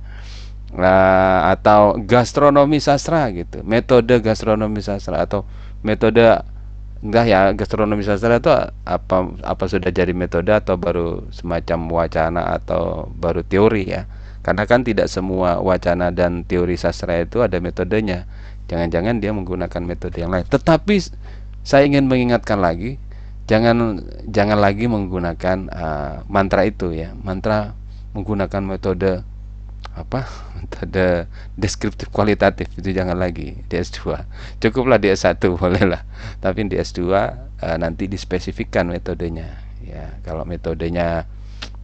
[0.71, 3.59] Nah, atau gastronomi sastra gitu.
[3.67, 5.43] Metode gastronomi sastra atau
[5.83, 6.23] metode
[7.03, 8.49] enggak ya gastronomi sastra itu
[8.85, 14.09] apa apa sudah jadi metode atau baru semacam wacana atau baru teori ya?
[14.41, 18.23] Karena kan tidak semua wacana dan teori sastra itu ada metodenya.
[18.71, 20.47] Jangan-jangan dia menggunakan metode yang lain.
[20.47, 20.95] Tetapi
[21.67, 22.95] saya ingin mengingatkan lagi
[23.47, 27.11] jangan jangan lagi menggunakan uh, mantra itu ya.
[27.15, 27.75] Mantra
[28.15, 29.21] menggunakan metode
[29.97, 33.61] apa metode deskriptif kualitatif itu jangan lagi.
[33.69, 34.25] Di S2
[34.59, 36.01] cukuplah di S1 bolehlah.
[36.41, 39.61] Tapi di S2 uh, nanti dispesifikkan metodenya.
[39.85, 41.29] Ya kalau metodenya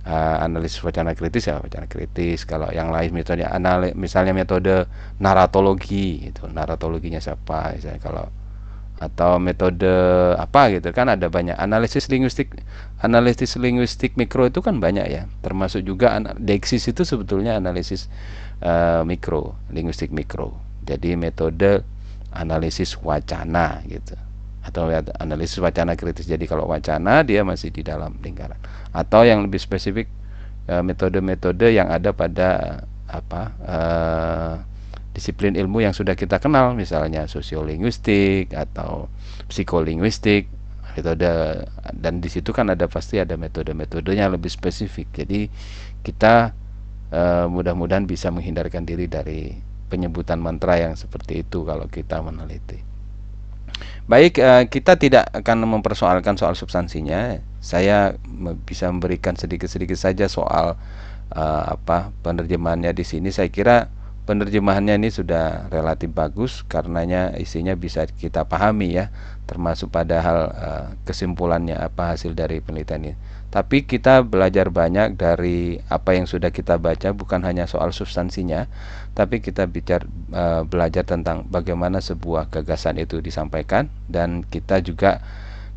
[0.03, 2.43] uh, analisis wacana kritis ya wacana kritis.
[2.43, 4.89] Kalau yang lain metode anali misalnya metode
[5.21, 8.27] naratologi itu naratologinya siapa misalnya kalau
[9.03, 9.91] atau metode
[10.39, 10.95] apa gitu.
[10.95, 11.57] Kan ada banyak.
[11.59, 12.55] Analisis linguistik
[13.03, 15.23] analisis linguistik mikro itu kan banyak ya.
[15.43, 18.07] Termasuk juga Dexis itu sebetulnya analisis
[18.63, 20.55] uh, mikro linguistik mikro.
[20.83, 21.83] Jadi metode
[22.33, 24.17] analisis wacana gitu.
[24.63, 24.87] Atau
[25.19, 26.25] analisis wacana kritis.
[26.25, 28.57] Jadi kalau wacana dia masih di dalam lingkaran.
[28.95, 30.07] Atau yang lebih spesifik
[30.71, 32.81] eh, metode-metode yang ada pada
[33.13, 34.55] apa uh,
[35.11, 36.75] disiplin ilmu yang sudah kita kenal.
[36.79, 39.11] Misalnya sosiolinguistik atau
[39.51, 40.47] psikolinguistik
[40.95, 41.67] metode.
[41.91, 45.11] Dan di situ kan ada pasti ada metode-metodenya lebih spesifik.
[45.11, 45.51] Jadi
[46.07, 46.55] kita
[47.13, 49.53] uh, mudah-mudahan bisa menghindarkan diri dari
[49.87, 52.81] penyebutan mantra yang seperti itu kalau kita meneliti.
[54.09, 57.39] Baik uh, kita tidak akan mempersoalkan soal substansinya.
[57.63, 58.17] Saya
[58.67, 60.75] bisa memberikan sedikit-sedikit saja soal
[61.31, 63.31] uh, apa penerjemahannya di sini.
[63.31, 63.87] Saya kira
[64.27, 69.11] penerjemahannya ini sudah relatif bagus karenanya isinya bisa kita pahami ya
[69.51, 70.39] termasuk pada hal
[71.03, 73.13] kesimpulannya apa hasil dari penelitian ini
[73.53, 78.65] tapi kita belajar banyak dari apa yang sudah kita baca bukan hanya soal substansinya
[79.13, 83.93] tapi kita bicara uh, belajar tentang bagaimana sebuah gagasan itu disampaikan.
[84.09, 85.21] Dan kita juga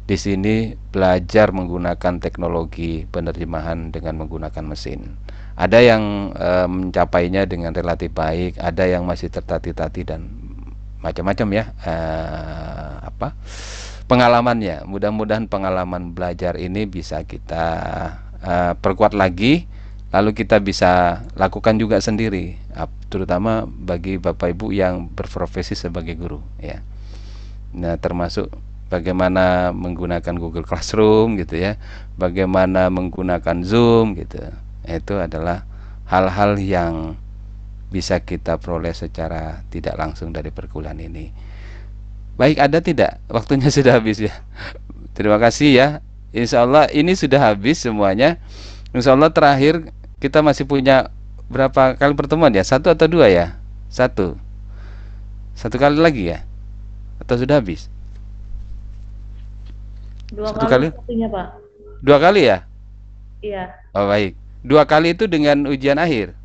[0.09, 5.19] di sini belajar menggunakan teknologi penerjemahan dengan menggunakan mesin.
[5.57, 10.29] Ada yang e, mencapainya dengan relatif baik ada yang masih tertati-tati dan
[11.01, 11.95] macam-macam ya e,
[13.03, 13.33] apa
[14.07, 14.87] pengalamannya.
[14.87, 17.67] Mudah-mudahan pengalaman belajar ini bisa kita
[18.41, 19.67] e, perkuat lagi
[20.15, 22.57] lalu kita bisa lakukan juga sendiri
[23.11, 26.81] terutama bagi bapak ibu yang berprofesi sebagai guru ya.
[27.77, 28.49] Nah termasuk
[28.87, 31.75] bagaimana menggunakan Google Classroom gitu ya
[32.15, 34.41] bagaimana menggunakan Zoom gitu.
[34.87, 35.67] Itu adalah
[36.07, 37.19] hal-hal yang
[37.91, 41.46] bisa kita peroleh secara tidak langsung dari perkuliahan ini.
[42.37, 43.21] Baik, ada tidak?
[43.33, 44.33] Waktunya sudah habis ya.
[45.17, 45.89] Terima kasih ya.
[46.37, 48.37] Insya Allah ini sudah habis semuanya.
[48.93, 49.89] Insya Allah terakhir
[50.21, 51.09] kita masih punya
[51.49, 52.65] berapa kali pertemuan ya?
[52.65, 53.57] Satu atau dua ya?
[53.89, 54.37] Satu.
[55.57, 56.45] Satu kali lagi ya?
[57.21, 57.89] Atau sudah habis?
[60.29, 61.25] Dua Satu kali, kali?
[61.33, 61.47] Pak.
[62.05, 62.69] Dua kali ya?
[63.41, 63.73] Iya.
[63.97, 64.37] Oh baik.
[64.61, 66.37] Dua kali itu dengan ujian akhir.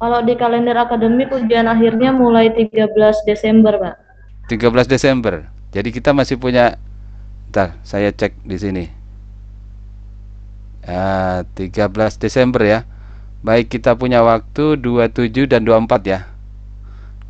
[0.00, 4.05] Kalau di kalender akademik ujian akhirnya mulai 13 Desember, Pak.
[4.46, 5.50] 13 Desember.
[5.74, 6.78] Jadi kita masih punya
[7.56, 8.84] Bentar, saya cek di sini.
[10.84, 11.88] Uh, 13
[12.20, 12.84] Desember ya.
[13.40, 16.28] Baik, kita punya waktu 27 dan 24 ya.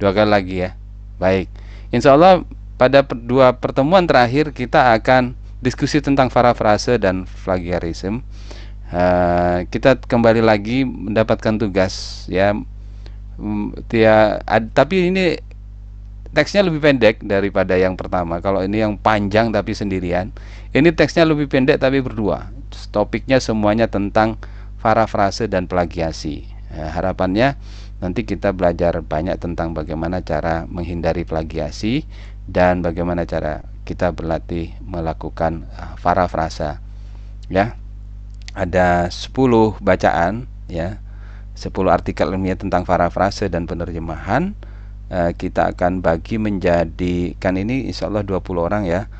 [0.02, 0.74] Dua kali lagi ya.
[1.22, 1.46] Baik.
[1.94, 2.42] Insya Allah
[2.74, 8.20] pada dua pertemuan terakhir kita akan diskusi tentang parafrase dan plagiarisme
[8.92, 12.52] uh, kita kembali lagi mendapatkan tugas ya
[13.88, 15.40] dia mm, ad, tapi ini
[16.37, 18.45] teksnya lebih pendek daripada yang pertama.
[18.45, 20.37] Kalau ini yang panjang tapi sendirian
[20.76, 22.53] ini teksnya lebih pendek tapi berdua.
[22.93, 24.37] Topiknya semuanya tentang
[24.84, 26.45] parafrase dan plagiasi.
[26.68, 27.57] Ya, harapannya
[28.05, 32.05] nanti kita belajar banyak tentang bagaimana cara menghindari plagiasi
[32.45, 35.64] dan bagaimana cara kita berlatih melakukan
[36.05, 36.84] parafrasa
[37.49, 37.78] ya
[38.53, 39.32] ada 10
[39.80, 41.01] bacaan ya.
[41.57, 44.53] 10 artikel ilmiah tentang parafrase dan penerjemahan
[45.11, 49.11] uh, kita akan bagi menjadi kan ini insya Allah 20 orang ya.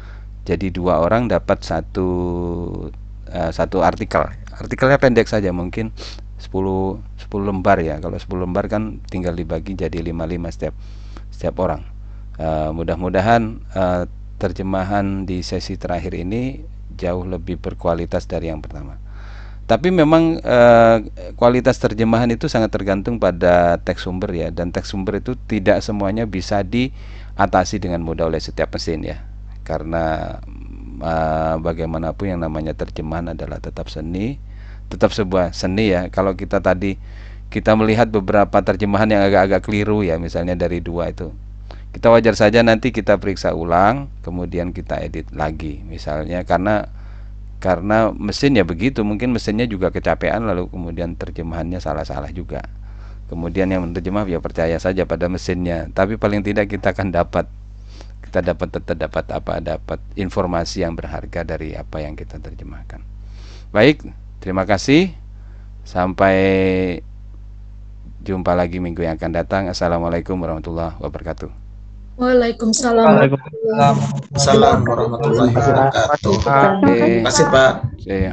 [0.47, 2.09] Jadi dua orang dapat satu
[3.31, 4.23] uh, satu artikel.
[4.57, 5.91] Artikelnya pendek saja mungkin
[6.39, 7.99] 10 10 lembar ya.
[7.99, 10.75] Kalau 10 lembar kan tinggal dibagi jadi 55 setiap
[11.35, 11.83] setiap orang.
[12.37, 14.05] Uh, mudah-mudahan uh,
[14.37, 16.63] terjemahan di sesi terakhir ini
[16.95, 19.06] jauh lebih berkualitas dari yang pertama
[19.67, 20.97] tapi memang eh,
[21.35, 24.49] kualitas terjemahan itu sangat tergantung pada teks sumber ya.
[24.55, 29.27] Dan teks sumber itu tidak semuanya bisa diatasi dengan mudah oleh setiap mesin ya.
[29.67, 30.39] Karena
[31.03, 34.39] eh, bagaimanapun yang namanya terjemahan adalah tetap seni
[34.87, 36.09] tetap sebuah seni ya.
[36.15, 36.95] Kalau kita tadi
[37.51, 41.35] kita melihat beberapa terjemahan yang agak-agak keliru ya misalnya dari dua itu.
[41.91, 45.83] Kita wajar saja nanti kita periksa ulang kemudian kita edit lagi.
[45.87, 46.87] Misalnya karena
[47.57, 52.65] karena mesin ya begitu mungkin mesinnya juga kecapean lalu kemudian terjemahannya salah-salah juga.
[53.27, 55.91] Kemudian yang menerjemah ya percaya saja pada mesinnya.
[55.91, 57.51] Tapi paling tidak kita akan dapat
[58.23, 63.03] kita dapat tetap dapat apa dapat informasi yang berharga dari apa yang kita terjemahkan.
[63.73, 64.05] Baik
[64.39, 65.11] terima kasih.
[65.87, 66.37] Sampai
[68.27, 69.63] jumpa lagi minggu yang akan datang.
[69.71, 71.66] Assalamualaikum warahmatullahi wabarakatuh
[72.17, 73.05] Waalaikumsalam.
[73.05, 73.97] Waalaikumsalam.
[74.41, 76.33] Salam warahmatullahi wabarakatuh.
[76.33, 76.95] Oke.
[76.97, 77.73] Terima kasih Pak.
[78.01, 78.33] Saya